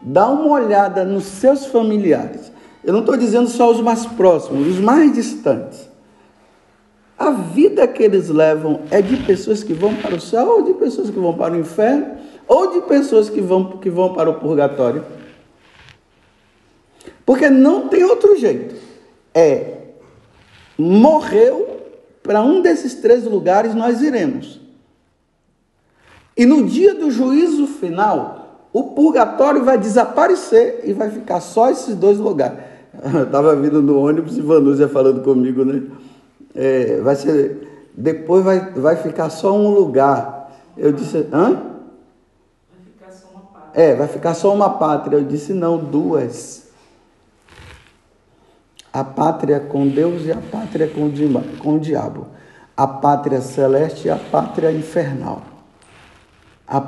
Dá 0.00 0.26
uma 0.26 0.52
olhada 0.52 1.04
nos 1.04 1.24
seus 1.24 1.66
familiares. 1.66 2.50
Eu 2.82 2.94
não 2.94 3.00
estou 3.00 3.18
dizendo 3.18 3.50
só 3.50 3.70
os 3.70 3.82
mais 3.82 4.06
próximos, 4.06 4.66
os 4.66 4.80
mais 4.80 5.12
distantes. 5.12 5.86
A 7.18 7.30
vida 7.30 7.86
que 7.86 8.02
eles 8.02 8.30
levam 8.30 8.80
é 8.90 9.02
de 9.02 9.18
pessoas 9.18 9.62
que 9.62 9.74
vão 9.74 9.94
para 9.96 10.14
o 10.14 10.20
céu, 10.20 10.48
ou 10.48 10.62
de 10.62 10.72
pessoas 10.72 11.10
que 11.10 11.18
vão 11.18 11.34
para 11.34 11.52
o 11.52 11.58
inferno, 11.58 12.06
ou 12.48 12.72
de 12.72 12.80
pessoas 12.86 13.28
que 13.28 13.42
vão, 13.42 13.76
que 13.76 13.90
vão 13.90 14.14
para 14.14 14.30
o 14.30 14.40
purgatório. 14.40 15.04
Porque 17.24 17.48
não 17.48 17.88
tem 17.88 18.04
outro 18.04 18.36
jeito. 18.36 18.74
É 19.34 19.74
morreu 20.78 21.82
para 22.22 22.42
um 22.42 22.60
desses 22.60 22.94
três 22.94 23.24
lugares 23.24 23.74
nós 23.74 24.00
iremos. 24.00 24.60
E 26.36 26.44
no 26.44 26.64
dia 26.64 26.94
do 26.94 27.10
juízo 27.10 27.66
final, 27.66 28.68
o 28.72 28.82
purgatório 28.84 29.64
vai 29.64 29.78
desaparecer 29.78 30.80
e 30.84 30.92
vai 30.92 31.10
ficar 31.10 31.40
só 31.40 31.70
esses 31.70 31.94
dois 31.94 32.18
lugares. 32.18 32.58
Estava 33.26 33.54
vindo 33.54 33.80
no 33.80 33.98
ônibus 34.00 34.36
e 34.36 34.40
Vanúzia 34.40 34.88
falando 34.88 35.22
comigo, 35.22 35.64
né? 35.64 35.82
É, 36.54 37.00
vai 37.00 37.14
ser, 37.14 37.88
depois 37.94 38.44
vai, 38.44 38.72
vai 38.72 38.96
ficar 38.96 39.30
só 39.30 39.56
um 39.56 39.70
lugar. 39.70 40.52
Eu 40.76 40.92
disse, 40.92 41.26
hã? 41.32 41.62
Vai 42.70 42.80
ficar 42.84 43.12
só 43.12 43.28
uma 43.28 43.40
pátria. 43.42 43.82
É, 43.82 43.94
vai 43.94 44.08
ficar 44.08 44.34
só 44.34 44.54
uma 44.54 44.70
pátria. 44.70 45.16
Eu 45.18 45.24
disse, 45.24 45.52
não, 45.52 45.78
duas 45.78 46.63
a 48.94 49.02
pátria 49.02 49.58
com 49.58 49.88
Deus 49.88 50.24
e 50.24 50.30
a 50.30 50.36
pátria 50.36 50.88
com 50.88 51.74
o 51.74 51.80
diabo, 51.80 52.28
a 52.76 52.86
pátria 52.86 53.40
celeste 53.40 54.06
e 54.06 54.10
a 54.10 54.16
pátria 54.16 54.70
infernal, 54.70 55.42
a, 56.64 56.78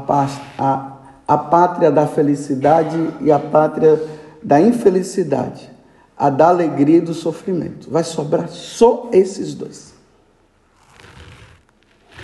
a, 0.56 0.92
a 1.26 1.36
pátria 1.36 1.90
da 1.90 2.06
felicidade 2.06 2.96
e 3.20 3.32
a 3.32 3.40
pátria 3.40 4.00
da 4.40 4.60
infelicidade, 4.60 5.68
a 6.16 6.30
da 6.30 6.46
alegria 6.46 6.98
e 6.98 7.00
do 7.00 7.12
sofrimento. 7.12 7.90
Vai 7.90 8.04
sobrar 8.04 8.48
só 8.50 9.08
esses 9.12 9.52
dois. 9.52 9.92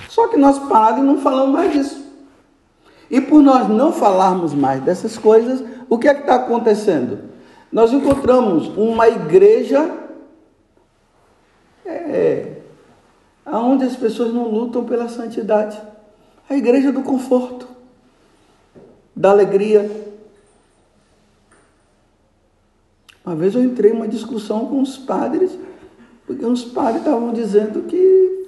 Só 0.08 0.28
que 0.28 0.36
nós 0.36 0.60
parados 0.68 1.00
e 1.00 1.04
não 1.04 1.18
falamos 1.18 1.52
mais 1.52 1.72
disso. 1.72 2.06
E 3.10 3.20
por 3.20 3.42
nós 3.42 3.68
não 3.68 3.92
falarmos 3.92 4.54
mais 4.54 4.80
dessas 4.80 5.18
coisas, 5.18 5.60
o 5.88 5.98
que 5.98 6.06
é 6.06 6.14
que 6.14 6.20
está 6.20 6.36
acontecendo? 6.36 7.31
Nós 7.72 7.92
encontramos 7.92 8.68
uma 8.76 9.08
igreja 9.08 9.98
é, 11.86 12.58
onde 13.46 13.84
as 13.84 13.96
pessoas 13.96 14.32
não 14.32 14.48
lutam 14.48 14.84
pela 14.84 15.08
santidade. 15.08 15.80
A 16.48 16.54
igreja 16.54 16.92
do 16.92 17.02
conforto, 17.02 17.66
da 19.16 19.30
alegria. 19.30 19.90
Uma 23.24 23.36
vez 23.36 23.54
eu 23.54 23.62
entrei 23.62 23.92
em 23.92 23.94
uma 23.94 24.08
discussão 24.08 24.66
com 24.66 24.82
os 24.82 24.98
padres, 24.98 25.56
porque 26.26 26.44
uns 26.44 26.64
padres 26.64 26.98
estavam 26.98 27.32
dizendo 27.32 27.82
que 27.82 28.42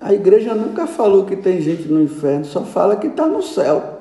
a 0.00 0.12
igreja 0.12 0.54
nunca 0.54 0.86
falou 0.86 1.24
que 1.24 1.36
tem 1.36 1.60
gente 1.60 1.88
no 1.88 2.02
inferno, 2.02 2.44
só 2.44 2.64
fala 2.64 2.96
que 2.96 3.06
está 3.06 3.26
no 3.26 3.42
céu. 3.42 4.00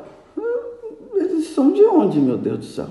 Eles 1.16 1.48
são 1.50 1.72
de 1.72 1.84
onde, 1.84 2.20
meu 2.20 2.38
Deus 2.38 2.60
do 2.60 2.66
céu? 2.66 2.88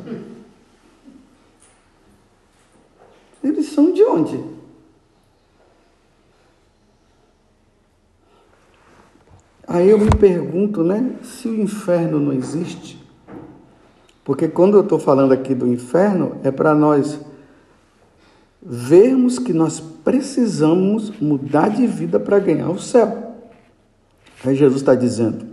Eles 3.42 3.59
são 3.70 3.92
de 3.92 4.02
onde? 4.02 4.42
Aí 9.66 9.88
eu 9.88 9.98
me 9.98 10.10
pergunto, 10.10 10.82
né, 10.82 11.14
se 11.22 11.46
o 11.46 11.54
inferno 11.54 12.18
não 12.18 12.32
existe, 12.32 13.00
porque 14.24 14.48
quando 14.48 14.76
eu 14.76 14.82
estou 14.82 14.98
falando 14.98 15.32
aqui 15.32 15.54
do 15.54 15.66
inferno, 15.66 16.36
é 16.42 16.50
para 16.50 16.74
nós 16.74 17.20
vermos 18.60 19.38
que 19.38 19.52
nós 19.52 19.78
precisamos 19.80 21.10
mudar 21.20 21.68
de 21.68 21.86
vida 21.86 22.18
para 22.18 22.38
ganhar 22.38 22.68
o 22.68 22.80
céu. 22.80 23.36
Aí 24.44 24.56
Jesus 24.56 24.80
está 24.80 24.94
dizendo: 24.94 25.46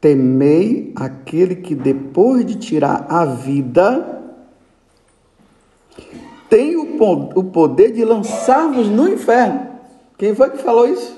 temei 0.00 0.92
aquele 0.96 1.56
que 1.56 1.74
depois 1.74 2.44
de 2.44 2.56
tirar 2.56 3.06
a 3.08 3.24
vida 3.24 4.17
tem 6.48 6.76
o 6.76 7.44
poder 7.44 7.92
de 7.92 8.04
lançar-vos 8.04 8.88
no 8.88 9.08
inferno. 9.08 9.68
Quem 10.16 10.34
foi 10.34 10.50
que 10.50 10.58
falou 10.58 10.88
isso? 10.88 11.16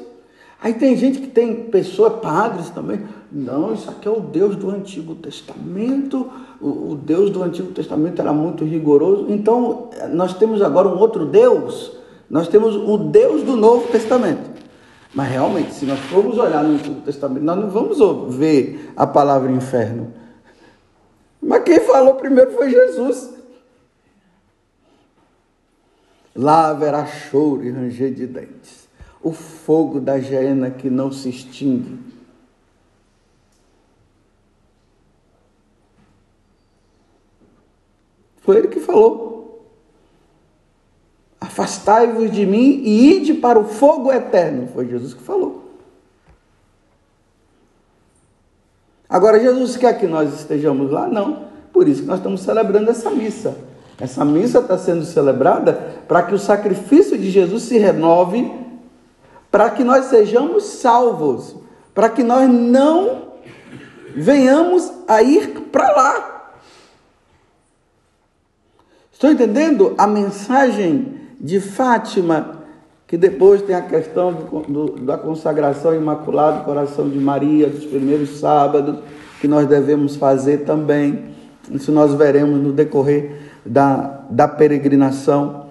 Aí 0.63 0.75
tem 0.75 0.95
gente 0.95 1.21
que 1.21 1.29
tem 1.29 1.55
pessoas, 1.55 2.21
padres 2.21 2.69
também. 2.69 3.01
Não, 3.33 3.73
isso 3.73 3.89
aqui 3.89 4.07
é 4.07 4.11
o 4.11 4.21
Deus 4.21 4.57
do 4.57 4.69
Antigo 4.69 5.15
Testamento. 5.15 6.29
O, 6.61 6.93
o 6.93 7.01
Deus 7.03 7.31
do 7.31 7.43
Antigo 7.43 7.73
Testamento 7.73 8.21
era 8.21 8.33
muito 8.33 8.65
rigoroso. 8.65 9.27
Então, 9.31 9.89
nós 10.13 10.35
temos 10.35 10.61
agora 10.61 10.87
um 10.89 10.99
outro 10.99 11.25
Deus. 11.25 11.93
Nós 12.29 12.47
temos 12.47 12.77
o 12.77 12.99
Deus 12.99 13.43
do 13.43 13.57
Novo 13.57 13.89
Testamento. 13.89 14.51
Mas 15.15 15.31
realmente, 15.31 15.73
se 15.73 15.87
nós 15.87 15.99
formos 15.99 16.37
olhar 16.37 16.63
no 16.63 16.75
Antigo 16.75 17.01
Testamento, 17.01 17.43
nós 17.43 17.57
não 17.57 17.71
vamos 17.71 17.99
ver 18.37 18.93
a 18.95 19.07
palavra 19.07 19.51
inferno. 19.51 20.13
Mas 21.41 21.63
quem 21.63 21.81
falou 21.81 22.15
primeiro 22.15 22.51
foi 22.51 22.69
Jesus. 22.69 23.40
Lá 26.41 26.71
haverá 26.71 27.05
choro 27.05 27.63
e 27.63 27.71
ranger 27.71 28.15
de 28.15 28.27
dentes. 28.27 28.89
O 29.23 29.31
fogo 29.31 30.01
da 30.01 30.19
geena 30.19 30.71
que 30.71 30.89
não 30.89 31.13
se 31.13 31.29
extingue. 31.29 31.99
Foi 38.39 38.57
ele 38.57 38.69
que 38.69 38.81
falou. 38.81 39.69
Afastai-vos 41.39 42.33
de 42.33 42.47
mim 42.47 42.81
e 42.85 43.17
ide 43.17 43.35
para 43.35 43.59
o 43.59 43.65
fogo 43.65 44.11
eterno. 44.11 44.67
Foi 44.69 44.89
Jesus 44.89 45.13
que 45.13 45.23
falou. 45.23 45.75
Agora, 49.07 49.39
Jesus 49.39 49.77
quer 49.77 49.99
que 50.01 50.07
nós 50.07 50.41
estejamos 50.41 50.91
lá? 50.91 51.07
Não. 51.07 51.51
Por 51.71 51.87
isso 51.87 52.01
que 52.01 52.09
nós 52.09 52.17
estamos 52.17 52.41
celebrando 52.41 52.91
essa 52.91 53.11
missa. 53.11 53.69
Essa 54.01 54.25
missa 54.25 54.61
está 54.61 54.79
sendo 54.79 55.05
celebrada 55.05 55.75
para 56.09 56.23
que 56.23 56.35
o 56.35 56.39
sacrifício 56.39 57.19
de 57.19 57.31
Jesus 57.31 57.65
se 57.65 57.77
renove, 57.77 58.51
para 59.51 59.69
que 59.69 59.85
nós 59.85 60.07
sejamos 60.07 60.65
salvos, 60.65 61.55
para 61.95 62.09
que 62.09 62.23
nós 62.23 62.49
não 62.49 63.31
venhamos 64.17 64.91
a 65.07 65.23
ir 65.23 65.49
para 65.71 65.91
lá. 65.93 66.53
Estou 69.13 69.31
entendendo 69.31 69.95
a 69.99 70.07
mensagem 70.07 71.21
de 71.39 71.61
Fátima, 71.61 72.59
que 73.07 73.19
depois 73.19 73.61
tem 73.61 73.75
a 73.75 73.83
questão 73.83 74.33
do, 74.33 74.61
do, 74.61 74.87
da 75.01 75.19
consagração 75.19 75.95
imaculada 75.95 76.61
do 76.61 76.65
coração 76.65 77.07
de 77.07 77.19
Maria, 77.19 77.69
dos 77.69 77.85
primeiros 77.85 78.39
sábados, 78.39 79.01
que 79.41 79.49
nós 79.49 79.67
devemos 79.67 80.17
fazer 80.17 80.59
também. 80.65 81.35
Isso 81.71 81.93
nós 81.93 82.15
veremos 82.15 82.59
no 82.61 82.73
decorrer 82.73 83.50
da, 83.65 84.21
da 84.31 84.49
peregrinação. 84.49 85.67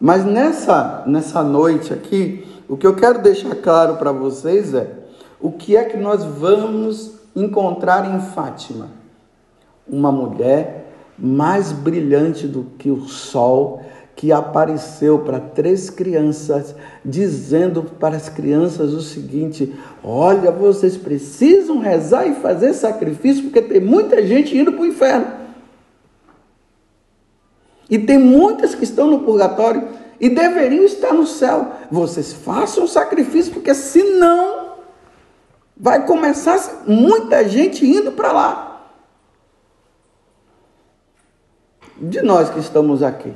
Mas 0.00 0.24
nessa, 0.24 1.04
nessa 1.06 1.42
noite 1.42 1.92
aqui, 1.92 2.46
o 2.68 2.76
que 2.76 2.86
eu 2.86 2.94
quero 2.94 3.22
deixar 3.22 3.54
claro 3.56 3.96
para 3.96 4.12
vocês 4.12 4.74
é 4.74 4.90
o 5.40 5.52
que 5.52 5.76
é 5.76 5.84
que 5.84 5.96
nós 5.96 6.24
vamos 6.24 7.12
encontrar 7.36 8.14
em 8.14 8.20
Fátima. 8.20 8.88
Uma 9.86 10.10
mulher 10.10 10.92
mais 11.18 11.72
brilhante 11.72 12.46
do 12.46 12.64
que 12.78 12.90
o 12.90 13.02
sol, 13.02 13.82
que 14.16 14.32
apareceu 14.32 15.18
para 15.18 15.38
três 15.40 15.90
crianças, 15.90 16.74
dizendo 17.04 17.82
para 17.82 18.16
as 18.16 18.28
crianças 18.28 18.92
o 18.92 19.02
seguinte: 19.02 19.74
Olha, 20.02 20.50
vocês 20.50 20.96
precisam 20.96 21.78
rezar 21.78 22.26
e 22.26 22.36
fazer 22.36 22.72
sacrifício, 22.72 23.44
porque 23.44 23.60
tem 23.60 23.80
muita 23.80 24.24
gente 24.26 24.56
indo 24.56 24.72
para 24.72 24.82
o 24.82 24.86
inferno. 24.86 25.43
E 27.88 27.98
tem 27.98 28.18
muitas 28.18 28.74
que 28.74 28.84
estão 28.84 29.10
no 29.10 29.20
purgatório 29.20 29.88
e 30.18 30.28
deveriam 30.28 30.84
estar 30.84 31.12
no 31.12 31.26
céu. 31.26 31.72
Vocês 31.90 32.32
façam 32.32 32.86
sacrifício, 32.86 33.52
porque 33.52 33.74
senão 33.74 34.76
vai 35.76 36.06
começar 36.06 36.84
muita 36.86 37.46
gente 37.48 37.84
indo 37.86 38.12
para 38.12 38.32
lá. 38.32 38.90
De 41.96 42.22
nós 42.22 42.50
que 42.50 42.58
estamos 42.58 43.02
aqui. 43.02 43.32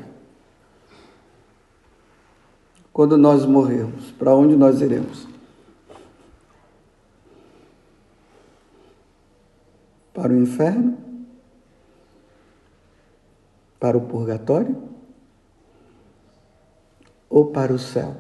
Quando 2.92 3.16
nós 3.16 3.44
morrermos, 3.44 4.10
para 4.12 4.34
onde 4.34 4.56
nós 4.56 4.80
iremos? 4.80 5.26
Para 10.12 10.32
o 10.32 10.36
inferno? 10.36 11.07
Para 13.78 13.96
o 13.96 14.02
purgatório 14.02 14.76
ou 17.30 17.46
para 17.46 17.72
o 17.72 17.78
céu? 17.78 18.16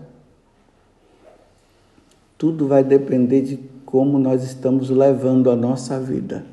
Tudo 2.36 2.68
vai 2.68 2.84
depender 2.84 3.42
de 3.42 3.56
como 3.84 4.18
nós 4.18 4.44
estamos 4.44 4.90
levando 4.90 5.50
a 5.50 5.56
nossa 5.56 5.98
vida. 5.98 6.44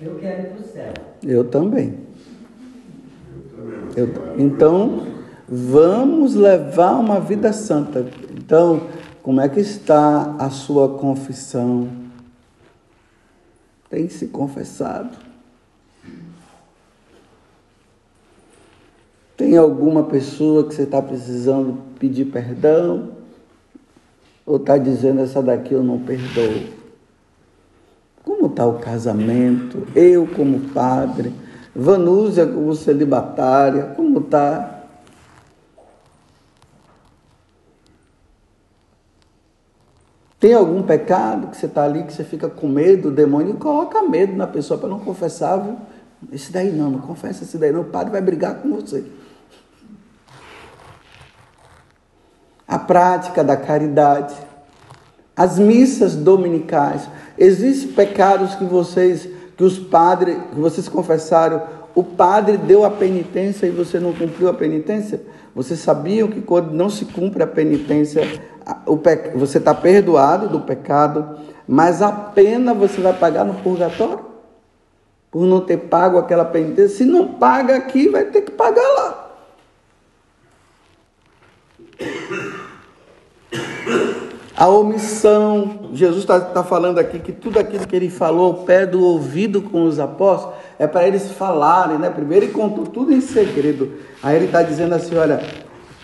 Eu 0.00 0.18
quero 0.18 0.42
ir 0.42 0.50
para 0.50 0.60
o 0.60 0.64
céu. 0.64 0.92
Eu 1.22 1.48
também. 1.48 1.98
Eu, 3.96 4.08
então, 4.38 5.06
vamos 5.48 6.34
levar 6.34 6.98
uma 6.98 7.20
vida 7.20 7.52
santa. 7.52 8.04
Então, 8.36 8.88
como 9.22 9.40
é 9.40 9.48
que 9.48 9.60
está 9.60 10.34
a 10.38 10.50
sua 10.50 10.98
confissão? 10.98 11.88
Tem 13.88 14.08
se 14.08 14.26
confessado? 14.26 15.16
Tem 19.44 19.58
alguma 19.58 20.04
pessoa 20.04 20.66
que 20.66 20.74
você 20.74 20.84
está 20.84 21.02
precisando 21.02 21.76
pedir 21.98 22.24
perdão? 22.24 23.10
Ou 24.46 24.56
está 24.56 24.78
dizendo 24.78 25.20
essa 25.20 25.42
daqui 25.42 25.74
eu 25.74 25.82
não 25.82 25.98
perdoo? 25.98 26.70
Como 28.24 28.46
está 28.46 28.64
o 28.66 28.78
casamento? 28.78 29.86
Eu 29.94 30.26
como 30.28 30.70
padre? 30.70 31.30
Vanúzia 31.76 32.46
como 32.46 32.74
celibatária? 32.74 33.92
Como 33.94 34.20
está? 34.20 34.86
Tem 40.40 40.54
algum 40.54 40.82
pecado 40.82 41.48
que 41.48 41.58
você 41.58 41.66
está 41.66 41.84
ali, 41.84 42.04
que 42.04 42.14
você 42.14 42.24
fica 42.24 42.48
com 42.48 42.66
medo, 42.66 43.08
o 43.08 43.12
demônio 43.12 43.56
coloca 43.56 44.02
medo 44.02 44.34
na 44.34 44.46
pessoa 44.46 44.80
para 44.80 44.88
não 44.88 45.00
confessar, 45.00 45.58
viu? 45.58 45.76
Esse 46.32 46.50
daí 46.50 46.72
não, 46.72 46.92
não 46.92 47.00
confessa 47.00 47.44
esse 47.44 47.58
daí 47.58 47.70
não, 47.70 47.82
o 47.82 47.84
padre 47.84 48.10
vai 48.10 48.22
brigar 48.22 48.62
com 48.62 48.70
você. 48.70 49.04
A 52.66 52.78
prática 52.78 53.44
da 53.44 53.56
caridade, 53.56 54.34
as 55.36 55.58
missas 55.58 56.14
dominicais. 56.14 57.08
Existem 57.36 57.92
pecados 57.92 58.54
que 58.54 58.64
vocês, 58.64 59.28
que 59.56 59.64
os 59.64 59.78
padres, 59.78 60.36
que 60.52 60.60
vocês 60.60 60.88
confessaram, 60.88 61.62
o 61.94 62.02
padre 62.02 62.56
deu 62.56 62.84
a 62.84 62.90
penitência 62.90 63.66
e 63.66 63.70
você 63.70 64.00
não 64.00 64.12
cumpriu 64.12 64.48
a 64.48 64.54
penitência? 64.54 65.22
Vocês 65.54 65.78
sabiam 65.78 66.28
que 66.28 66.40
quando 66.40 66.72
não 66.72 66.90
se 66.90 67.04
cumpre 67.04 67.42
a 67.42 67.46
penitência, 67.46 68.22
você 69.34 69.58
está 69.58 69.72
perdoado 69.72 70.48
do 70.48 70.60
pecado, 70.60 71.38
mas 71.68 72.02
a 72.02 72.10
pena 72.10 72.74
você 72.74 73.00
vai 73.00 73.12
pagar 73.12 73.44
no 73.44 73.54
purgatório? 73.54 74.24
Por 75.30 75.44
não 75.46 75.60
ter 75.60 75.76
pago 75.76 76.18
aquela 76.18 76.44
penitência. 76.44 76.96
Se 76.96 77.04
não 77.04 77.34
paga 77.34 77.76
aqui, 77.76 78.08
vai 78.08 78.24
ter 78.24 78.42
que 78.42 78.52
pagar 78.52 78.88
lá. 78.96 79.23
A 84.56 84.68
omissão, 84.68 85.90
Jesus 85.92 86.22
está 86.22 86.40
tá 86.40 86.62
falando 86.62 86.98
aqui 86.98 87.18
que 87.18 87.32
tudo 87.32 87.58
aquilo 87.58 87.86
que 87.88 87.96
ele 87.96 88.08
falou 88.08 88.46
ao 88.46 88.54
pé 88.64 88.86
do 88.86 89.02
ouvido 89.02 89.60
com 89.60 89.84
os 89.84 89.98
apóstolos 89.98 90.54
é 90.78 90.86
para 90.86 91.08
eles 91.08 91.32
falarem, 91.32 91.98
né? 91.98 92.08
Primeiro 92.08 92.46
ele 92.46 92.52
contou 92.52 92.86
tudo 92.86 93.12
em 93.12 93.20
segredo. 93.20 93.94
Aí 94.22 94.36
ele 94.36 94.44
está 94.44 94.62
dizendo 94.62 94.94
assim: 94.94 95.16
olha, 95.16 95.42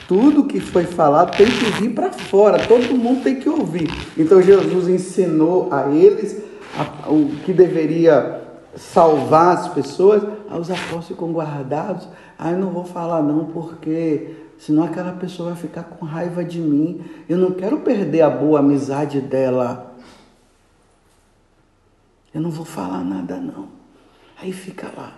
tudo 0.08 0.46
que 0.46 0.58
foi 0.58 0.82
falado 0.82 1.36
tem 1.36 1.46
que 1.46 1.64
vir 1.80 1.94
para 1.94 2.10
fora, 2.10 2.58
todo 2.66 2.92
mundo 2.96 3.22
tem 3.22 3.36
que 3.36 3.48
ouvir. 3.48 3.88
Então 4.18 4.42
Jesus 4.42 4.88
ensinou 4.88 5.68
a 5.70 5.88
eles 5.88 6.42
a, 6.76 7.08
o 7.08 7.28
que 7.44 7.52
deveria 7.52 8.40
salvar 8.74 9.58
as 9.58 9.68
pessoas, 9.68 10.24
os 10.50 10.68
apóstolos 10.68 11.06
ficam 11.06 11.30
guardados. 11.30 12.08
Aí 12.36 12.56
não 12.56 12.70
vou 12.70 12.84
falar 12.84 13.22
não, 13.22 13.44
porque 13.44 14.30
senão 14.60 14.84
aquela 14.84 15.12
pessoa 15.12 15.52
vai 15.52 15.58
ficar 15.58 15.84
com 15.84 16.04
raiva 16.04 16.44
de 16.44 16.60
mim. 16.60 17.02
Eu 17.26 17.38
não 17.38 17.50
quero 17.50 17.80
perder 17.80 18.20
a 18.20 18.28
boa 18.28 18.60
amizade 18.60 19.18
dela. 19.18 19.96
Eu 22.32 22.42
não 22.42 22.50
vou 22.50 22.66
falar 22.66 23.02
nada, 23.02 23.38
não. 23.38 23.68
Aí 24.40 24.52
fica 24.52 24.92
lá. 24.94 25.14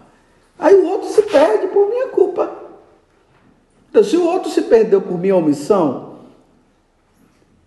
Aí 0.57 0.75
o 0.77 0.87
outro 0.87 1.09
se 1.09 1.23
perde 1.23 1.67
por 1.67 1.89
minha 1.89 2.07
culpa. 2.09 2.51
Então, 3.91 4.05
se 4.05 4.17
o 4.17 4.25
outro 4.25 4.49
se 4.49 4.63
perdeu 4.63 5.03
por 5.03 5.19
minha 5.19 5.37
omissão, 5.37 6.19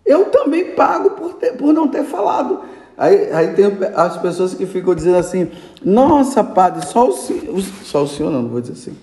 eu 0.04 0.30
também 0.30 0.74
pago 0.74 1.10
por, 1.10 1.34
ter, 1.34 1.52
por 1.52 1.74
não 1.74 1.88
ter 1.88 2.04
falado. 2.04 2.62
Aí, 2.96 3.30
aí 3.30 3.52
tem 3.52 3.66
as 3.94 4.16
pessoas 4.16 4.54
que 4.54 4.64
ficam 4.64 4.94
dizendo 4.94 5.18
assim: 5.18 5.52
Nossa, 5.84 6.42
padre, 6.42 6.86
só 6.86 7.06
o 7.06 7.12
senhor, 7.12 7.60
só 7.84 8.02
o 8.02 8.08
senhor 8.08 8.32
não, 8.32 8.42
não 8.42 8.48
vou 8.48 8.62
dizer 8.62 8.72
assim. 8.72 8.96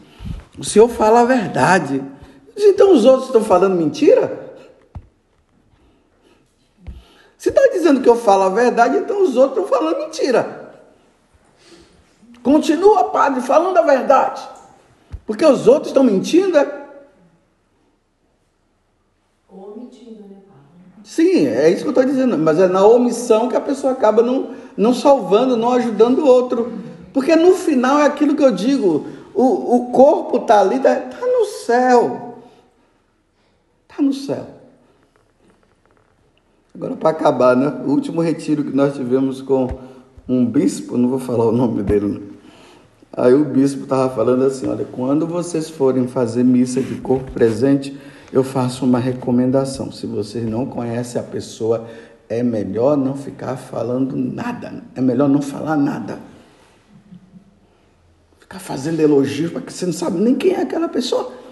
O 0.57 0.63
senhor 0.63 0.89
fala 0.89 1.21
a 1.21 1.25
verdade. 1.25 2.03
Então 2.55 2.93
os 2.93 3.05
outros 3.05 3.27
estão 3.27 3.43
falando 3.43 3.75
mentira? 3.75 4.43
Se 7.37 7.49
está 7.49 7.61
dizendo 7.73 8.01
que 8.01 8.07
eu 8.07 8.15
falo 8.15 8.43
a 8.43 8.49
verdade, 8.49 8.97
então 8.97 9.21
os 9.21 9.35
outros 9.35 9.65
estão 9.65 9.79
falando 9.79 9.99
mentira. 9.99 10.63
Continua, 12.41 13.05
padre, 13.05 13.41
falando 13.41 13.77
a 13.77 13.81
verdade. 13.81 14.41
Porque 15.25 15.45
os 15.45 15.67
outros 15.67 15.87
estão 15.87 16.03
mentindo, 16.03 16.57
é? 16.57 16.87
Ou 19.49 19.75
mentindo, 19.77 20.21
né, 20.21 20.37
padre? 20.47 21.03
Sim, 21.03 21.47
é 21.47 21.69
isso 21.69 21.81
que 21.81 21.87
eu 21.87 21.91
estou 21.91 22.05
dizendo. 22.05 22.37
Mas 22.37 22.59
é 22.59 22.67
na 22.67 22.85
omissão 22.85 23.47
que 23.47 23.55
a 23.55 23.61
pessoa 23.61 23.93
acaba 23.93 24.21
não, 24.21 24.51
não 24.75 24.93
salvando, 24.93 25.57
não 25.57 25.71
ajudando 25.71 26.19
o 26.19 26.27
outro. 26.27 26.71
Porque 27.13 27.35
no 27.35 27.53
final 27.53 27.99
é 27.99 28.05
aquilo 28.05 28.35
que 28.35 28.43
eu 28.43 28.51
digo: 28.51 29.05
o, 29.33 29.75
o 29.75 29.91
corpo 29.91 30.37
está 30.37 30.59
ali, 30.59 30.77
está 30.77 31.17
no 31.21 31.45
céu. 31.45 32.33
Está 33.93 34.01
no 34.01 34.12
céu. 34.13 34.47
Agora, 36.73 36.95
para 36.95 37.10
acabar, 37.12 37.56
né? 37.56 37.67
O 37.86 37.91
último 37.91 38.21
retiro 38.21 38.63
que 38.63 38.75
nós 38.75 38.95
tivemos 38.95 39.39
com 39.39 39.67
um 40.27 40.43
bispo, 40.43 40.97
não 40.97 41.08
vou 41.08 41.19
falar 41.19 41.45
o 41.45 41.51
nome 41.51 41.84
dele, 41.84 42.08
não. 42.08 42.34
Aí 43.15 43.36
o 43.36 43.45
bispo 43.45 43.84
estava 43.84 44.13
falando 44.15 44.43
assim: 44.43 44.67
olha, 44.67 44.84
quando 44.84 45.27
vocês 45.27 45.69
forem 45.69 46.08
fazer 46.08 46.43
missa 46.43 46.82
de 46.82 46.95
corpo 46.95 47.29
presente, 47.32 47.95
eu 48.32 48.43
faço 48.43 48.84
uma 48.84 48.97
recomendação. 48.97 49.91
Se 49.91 50.08
vocês 50.08 50.43
não 50.43 50.65
conhecem 50.65 51.21
a 51.21 51.23
pessoa, 51.23 51.88
é 52.27 52.41
melhor 52.41 52.97
não 52.97 53.15
ficar 53.15 53.58
falando 53.58 54.15
nada. 54.15 54.84
É 54.95 55.01
melhor 55.01 55.29
não 55.29 55.43
falar 55.43 55.77
nada. 55.77 56.17
Ficar 58.39 58.58
fazendo 58.58 58.99
elogios 58.99 59.51
para 59.51 59.62
que 59.62 59.71
você 59.71 59.86
não 59.86 59.93
sabe 59.93 60.19
nem 60.19 60.34
quem 60.34 60.53
é 60.53 60.62
aquela 60.62 60.89
pessoa. 60.89 61.42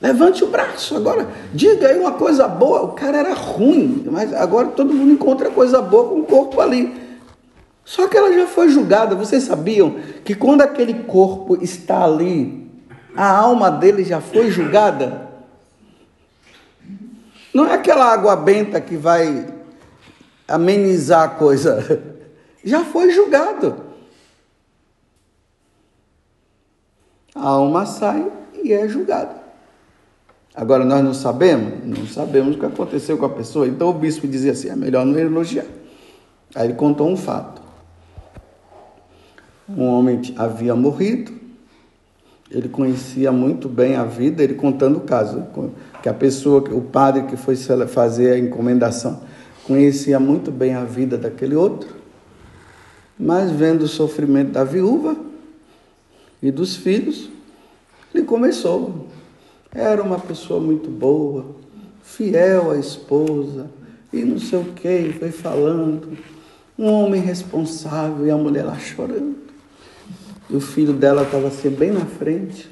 Levante 0.00 0.44
o 0.44 0.46
braço 0.46 0.96
agora, 0.96 1.28
diga 1.52 1.88
aí 1.88 1.98
uma 1.98 2.12
coisa 2.12 2.46
boa. 2.46 2.82
O 2.82 2.92
cara 2.92 3.18
era 3.18 3.34
ruim, 3.34 4.04
mas 4.10 4.32
agora 4.32 4.68
todo 4.68 4.94
mundo 4.94 5.12
encontra 5.12 5.50
coisa 5.50 5.82
boa 5.82 6.08
com 6.08 6.20
o 6.20 6.24
corpo 6.24 6.60
ali. 6.60 6.94
Só 7.84 8.06
que 8.06 8.16
ela 8.16 8.32
já 8.32 8.46
foi 8.46 8.68
julgada. 8.68 9.16
Vocês 9.16 9.42
sabiam 9.42 9.96
que 10.24 10.34
quando 10.34 10.62
aquele 10.62 11.04
corpo 11.04 11.56
está 11.62 12.04
ali, 12.04 12.70
a 13.16 13.28
alma 13.28 13.70
dele 13.70 14.04
já 14.04 14.20
foi 14.20 14.50
julgada? 14.50 15.28
Não 17.52 17.66
é 17.66 17.74
aquela 17.74 18.04
água 18.04 18.36
benta 18.36 18.80
que 18.80 18.96
vai 18.96 19.46
amenizar 20.46 21.24
a 21.24 21.28
coisa. 21.28 22.02
Já 22.64 22.84
foi 22.84 23.10
julgado. 23.10 23.84
A 27.34 27.48
alma 27.48 27.86
sai 27.86 28.30
e 28.62 28.72
é 28.72 28.86
julgada. 28.88 29.37
Agora 30.54 30.84
nós 30.84 31.04
não 31.04 31.14
sabemos? 31.14 31.84
Não 31.84 32.06
sabemos 32.06 32.56
o 32.56 32.58
que 32.58 32.66
aconteceu 32.66 33.16
com 33.16 33.24
a 33.24 33.30
pessoa. 33.30 33.66
Então 33.66 33.88
o 33.88 33.92
bispo 33.92 34.26
dizia 34.26 34.52
assim: 34.52 34.68
é 34.68 34.76
melhor 34.76 35.04
não 35.04 35.18
elogiar. 35.18 35.66
Aí 36.54 36.68
ele 36.68 36.74
contou 36.74 37.08
um 37.08 37.16
fato. 37.16 37.62
Um 39.68 39.84
homem 39.84 40.20
havia 40.36 40.74
morrido, 40.74 41.30
ele 42.50 42.70
conhecia 42.70 43.30
muito 43.30 43.68
bem 43.68 43.96
a 43.96 44.04
vida, 44.04 44.42
ele 44.42 44.54
contando 44.54 44.96
o 44.96 45.00
caso, 45.00 45.46
que 46.02 46.08
a 46.08 46.14
pessoa, 46.14 46.60
o 46.72 46.80
padre 46.80 47.24
que 47.24 47.36
foi 47.36 47.54
fazer 47.86 48.32
a 48.32 48.38
encomendação, 48.38 49.20
conhecia 49.64 50.18
muito 50.18 50.50
bem 50.50 50.74
a 50.74 50.84
vida 50.84 51.18
daquele 51.18 51.54
outro, 51.54 51.90
mas 53.18 53.50
vendo 53.50 53.82
o 53.82 53.88
sofrimento 53.88 54.52
da 54.52 54.64
viúva 54.64 55.14
e 56.42 56.50
dos 56.50 56.74
filhos, 56.74 57.28
ele 58.14 58.24
começou. 58.24 59.06
Era 59.72 60.02
uma 60.02 60.18
pessoa 60.18 60.60
muito 60.60 60.88
boa, 60.88 61.44
fiel 62.02 62.70
à 62.70 62.78
esposa, 62.78 63.70
e 64.12 64.24
não 64.24 64.38
sei 64.38 64.58
o 64.58 64.64
que, 64.72 65.14
foi 65.18 65.30
falando. 65.30 66.16
Um 66.78 66.86
homem 66.90 67.20
responsável 67.20 68.26
e 68.26 68.30
a 68.30 68.36
mulher 68.36 68.64
lá 68.64 68.78
chorando. 68.78 69.36
E 70.48 70.56
o 70.56 70.60
filho 70.60 70.94
dela 70.94 71.22
estava 71.22 71.48
assim, 71.48 71.68
bem 71.68 71.90
na 71.90 72.06
frente. 72.06 72.70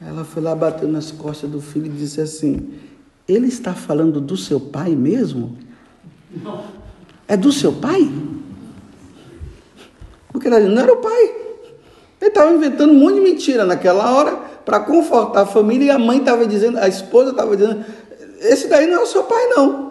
Ela 0.00 0.24
foi 0.24 0.42
lá, 0.42 0.54
bateu 0.54 0.86
nas 0.88 1.10
costas 1.10 1.50
do 1.50 1.60
filho 1.60 1.86
e 1.86 1.90
disse 1.90 2.20
assim: 2.20 2.74
Ele 3.26 3.48
está 3.48 3.74
falando 3.74 4.20
do 4.20 4.36
seu 4.36 4.60
pai 4.60 4.94
mesmo? 4.94 5.56
É 7.26 7.36
do 7.36 7.50
seu 7.50 7.72
pai? 7.72 8.08
Porque 10.30 10.46
ela 10.46 10.60
não 10.60 10.80
era 10.80 10.92
o 10.92 10.98
pai. 10.98 11.22
Ele 12.20 12.28
estava 12.28 12.52
inventando 12.52 12.92
um 12.92 12.98
monte 12.98 13.14
de 13.14 13.20
mentira 13.22 13.64
naquela 13.64 14.12
hora 14.12 14.55
para 14.66 14.80
confortar 14.80 15.42
a 15.42 15.46
família 15.46 15.86
e 15.86 15.90
a 15.90 15.98
mãe 15.98 16.18
estava 16.18 16.44
dizendo, 16.44 16.78
a 16.78 16.88
esposa 16.88 17.30
estava 17.30 17.56
dizendo: 17.56 17.86
Esse 18.40 18.66
daí 18.66 18.88
não 18.88 18.98
é 18.98 19.02
o 19.02 19.06
seu 19.06 19.22
pai, 19.22 19.46
não. 19.46 19.86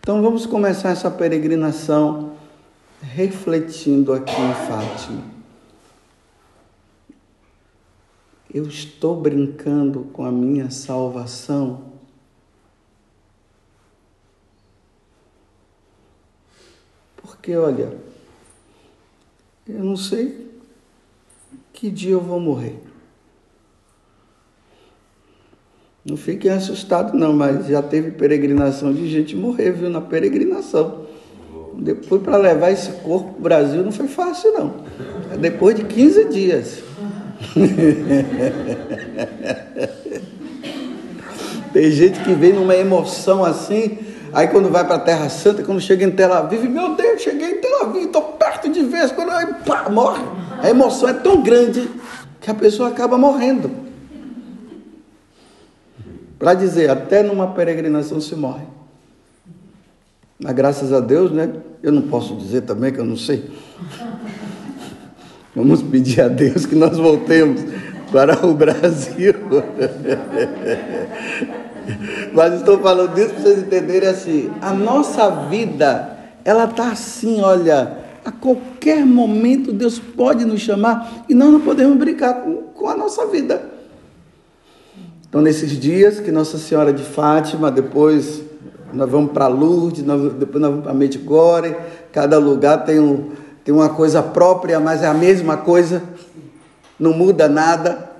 Então 0.00 0.22
vamos 0.22 0.46
começar 0.46 0.90
essa 0.90 1.10
peregrinação 1.10 2.34
refletindo 3.02 4.12
aqui 4.12 4.40
em 4.40 4.54
Fátima. 4.54 5.22
Eu 8.54 8.66
estou 8.66 9.20
brincando 9.20 10.04
com 10.12 10.24
a 10.24 10.30
minha 10.30 10.70
salvação. 10.70 11.87
Porque, 17.28 17.54
olha, 17.54 17.92
eu 19.68 19.84
não 19.84 19.96
sei 19.96 20.48
que 21.72 21.90
dia 21.90 22.12
eu 22.12 22.20
vou 22.20 22.38
morrer. 22.40 22.80
Não 26.04 26.16
fiquem 26.16 26.48
assustados, 26.50 27.12
não, 27.12 27.34
mas 27.34 27.66
já 27.66 27.82
teve 27.82 28.12
peregrinação 28.12 28.94
de 28.94 29.10
gente 29.10 29.36
morrer, 29.36 29.72
viu, 29.72 29.90
na 29.90 30.00
peregrinação. 30.00 31.06
Depois, 31.74 32.22
para 32.22 32.38
levar 32.38 32.70
esse 32.70 32.92
corpo 33.02 33.32
para 33.32 33.38
o 33.38 33.42
Brasil, 33.42 33.84
não 33.84 33.92
foi 33.92 34.08
fácil, 34.08 34.54
não. 34.54 34.86
É 35.30 35.36
depois 35.36 35.76
de 35.76 35.84
15 35.84 36.24
dias. 36.30 36.82
Tem 41.72 41.90
gente 41.90 42.20
que 42.20 42.32
vem 42.32 42.54
numa 42.54 42.74
emoção 42.74 43.44
assim, 43.44 43.98
aí 44.32 44.48
quando 44.48 44.70
vai 44.70 44.84
para 44.84 44.96
a 44.96 45.00
Terra 45.00 45.28
Santa, 45.28 45.62
quando 45.62 45.80
chega 45.80 46.04
em 46.04 46.10
Tel 46.10 46.32
Aviv, 46.32 46.64
meu 46.64 46.94
Deus, 46.94 47.07
cheguei 47.18 47.52
em 47.52 47.60
Tel 47.60 47.82
Aviv, 47.82 48.04
estou 48.06 48.22
perto 48.22 48.68
de 48.68 48.82
vez, 48.82 49.12
quando 49.12 49.30
aí, 49.30 49.46
pá, 49.66 49.88
morre. 49.88 50.22
A 50.62 50.68
emoção 50.68 51.08
é 51.08 51.14
tão 51.14 51.42
grande 51.42 51.88
que 52.40 52.50
a 52.50 52.54
pessoa 52.54 52.88
acaba 52.88 53.18
morrendo 53.18 53.88
para 56.38 56.54
dizer, 56.54 56.88
até 56.88 57.22
numa 57.22 57.48
peregrinação 57.48 58.20
se 58.20 58.36
morre. 58.36 58.64
Mas 60.40 60.54
graças 60.54 60.92
a 60.92 61.00
Deus, 61.00 61.32
né? 61.32 61.50
Eu 61.82 61.90
não 61.90 62.02
posso 62.02 62.36
dizer 62.36 62.60
também 62.62 62.92
que 62.92 63.00
eu 63.00 63.04
não 63.04 63.16
sei. 63.16 63.50
Vamos 65.54 65.82
pedir 65.82 66.20
a 66.20 66.28
Deus 66.28 66.64
que 66.64 66.76
nós 66.76 66.96
voltemos 66.96 67.60
para 68.12 68.46
o 68.46 68.54
Brasil. 68.54 69.34
Mas 72.32 72.54
estou 72.54 72.78
falando 72.78 73.14
disso 73.14 73.34
para 73.34 73.42
vocês 73.42 73.58
entenderem 73.58 74.08
assim. 74.08 74.50
A 74.60 74.72
nossa 74.72 75.28
vida, 75.48 76.17
ela 76.48 76.64
está 76.64 76.92
assim, 76.92 77.42
olha. 77.42 78.06
A 78.24 78.32
qualquer 78.32 79.04
momento 79.04 79.70
Deus 79.70 79.98
pode 79.98 80.46
nos 80.46 80.60
chamar 80.60 81.24
e 81.28 81.34
nós 81.34 81.52
não 81.52 81.60
podemos 81.60 81.98
brincar 81.98 82.42
com, 82.42 82.62
com 82.74 82.88
a 82.88 82.96
nossa 82.96 83.26
vida. 83.26 83.70
Então, 85.28 85.42
nesses 85.42 85.78
dias 85.78 86.20
que 86.20 86.32
Nossa 86.32 86.56
Senhora 86.56 86.90
de 86.90 87.02
Fátima, 87.02 87.70
depois 87.70 88.42
nós 88.94 89.10
vamos 89.10 89.32
para 89.32 89.46
Lourdes, 89.46 90.02
nós, 90.02 90.32
depois 90.32 90.60
nós 90.60 90.70
vamos 90.70 90.84
para 90.84 90.94
Medjugorje, 90.94 91.76
cada 92.10 92.38
lugar 92.38 92.82
tem, 92.86 92.98
um, 92.98 93.30
tem 93.62 93.74
uma 93.74 93.90
coisa 93.90 94.22
própria, 94.22 94.80
mas 94.80 95.02
é 95.02 95.06
a 95.06 95.12
mesma 95.12 95.58
coisa, 95.58 96.02
não 96.98 97.12
muda 97.12 97.46
nada. 97.46 98.10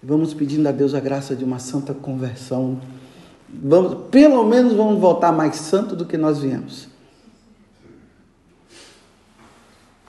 Vamos 0.00 0.32
pedindo 0.34 0.68
a 0.68 0.72
Deus 0.72 0.94
a 0.94 1.00
graça 1.00 1.34
de 1.34 1.44
uma 1.44 1.58
santa 1.58 1.92
conversão. 1.92 2.78
Vamos, 3.52 4.08
pelo 4.08 4.44
menos 4.44 4.72
vamos 4.74 5.00
voltar 5.00 5.32
mais 5.32 5.56
santo 5.56 5.96
do 5.96 6.06
que 6.06 6.16
nós 6.16 6.38
viemos. 6.38 6.91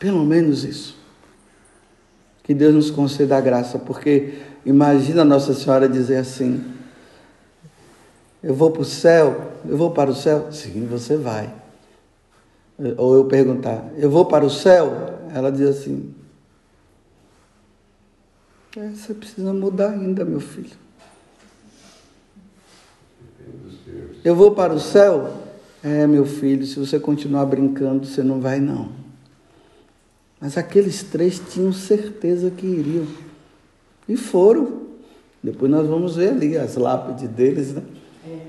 Pelo 0.03 0.25
menos 0.25 0.65
isso. 0.65 0.97
Que 2.43 2.53
Deus 2.53 2.75
nos 2.75 2.91
conceda 2.91 3.37
a 3.37 3.41
graça, 3.41 3.79
porque 3.79 4.33
Imagina 4.65 5.25
Nossa 5.25 5.53
Senhora 5.53 5.87
dizer 5.87 6.17
assim: 6.17 6.61
Eu 8.41 8.53
vou 8.53 8.71
para 8.71 8.81
o 8.81 8.85
céu, 8.85 9.53
eu 9.65 9.77
vou 9.77 9.91
para 9.91 10.09
o 10.09 10.15
céu? 10.15 10.51
Sim, 10.51 10.85
você 10.85 11.15
vai. 11.15 11.53
Ou 12.97 13.15
eu 13.15 13.25
perguntar: 13.25 13.89
Eu 13.97 14.09
vou 14.09 14.25
para 14.25 14.45
o 14.45 14.49
céu? 14.49 15.19
Ela 15.33 15.51
diz 15.51 15.69
assim: 15.69 16.13
é, 18.77 18.89
Você 18.89 19.13
precisa 19.13 19.53
mudar 19.53 19.91
ainda, 19.91 20.23
meu 20.23 20.39
filho. 20.39 20.83
Eu 24.23 24.35
vou 24.35 24.51
para 24.51 24.73
o 24.73 24.79
céu? 24.81 25.41
É, 25.81 26.05
meu 26.07 26.25
filho, 26.25 26.65
se 26.65 26.77
você 26.77 26.97
continuar 26.97 27.45
brincando, 27.45 28.05
você 28.05 28.21
não 28.23 28.39
vai, 28.39 28.61
não. 28.61 29.02
Mas 30.43 30.57
aqueles 30.57 31.03
três 31.03 31.39
tinham 31.39 31.71
certeza 31.71 32.51
que 32.51 32.67
iriam. 32.67 33.07
E 34.09 34.17
foram. 34.17 34.81
Depois 35.41 35.71
nós 35.71 35.87
vamos 35.87 36.17
ver 36.17 36.31
ali 36.31 36.57
as 36.57 36.75
lápides 36.75 37.29
deles, 37.29 37.73
né? 37.73 37.81
É. 38.27 38.39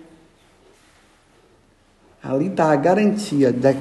Ali 2.20 2.48
está 2.48 2.72
a 2.72 2.74
garantia, 2.74 3.52
de, 3.52 3.76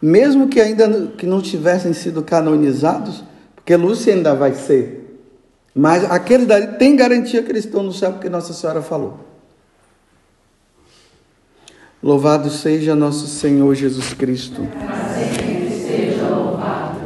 mesmo 0.00 0.48
que 0.48 0.62
ainda 0.62 1.08
que 1.08 1.26
não 1.26 1.42
tivessem 1.42 1.92
sido 1.92 2.22
canonizados, 2.22 3.22
porque 3.54 3.76
Lúcia 3.76 4.14
ainda 4.14 4.34
vai 4.34 4.54
ser. 4.54 5.20
Mas 5.74 6.10
aqueles 6.10 6.46
dali 6.46 6.78
tem 6.78 6.96
garantia 6.96 7.42
que 7.42 7.52
eles 7.52 7.66
estão 7.66 7.82
no 7.82 7.92
céu, 7.92 8.12
porque 8.12 8.30
Nossa 8.30 8.54
Senhora 8.54 8.80
falou. 8.80 9.20
Louvado 12.02 12.48
seja 12.48 12.94
nosso 12.94 13.26
Senhor 13.26 13.74
Jesus 13.74 14.14
Cristo. 14.14 14.62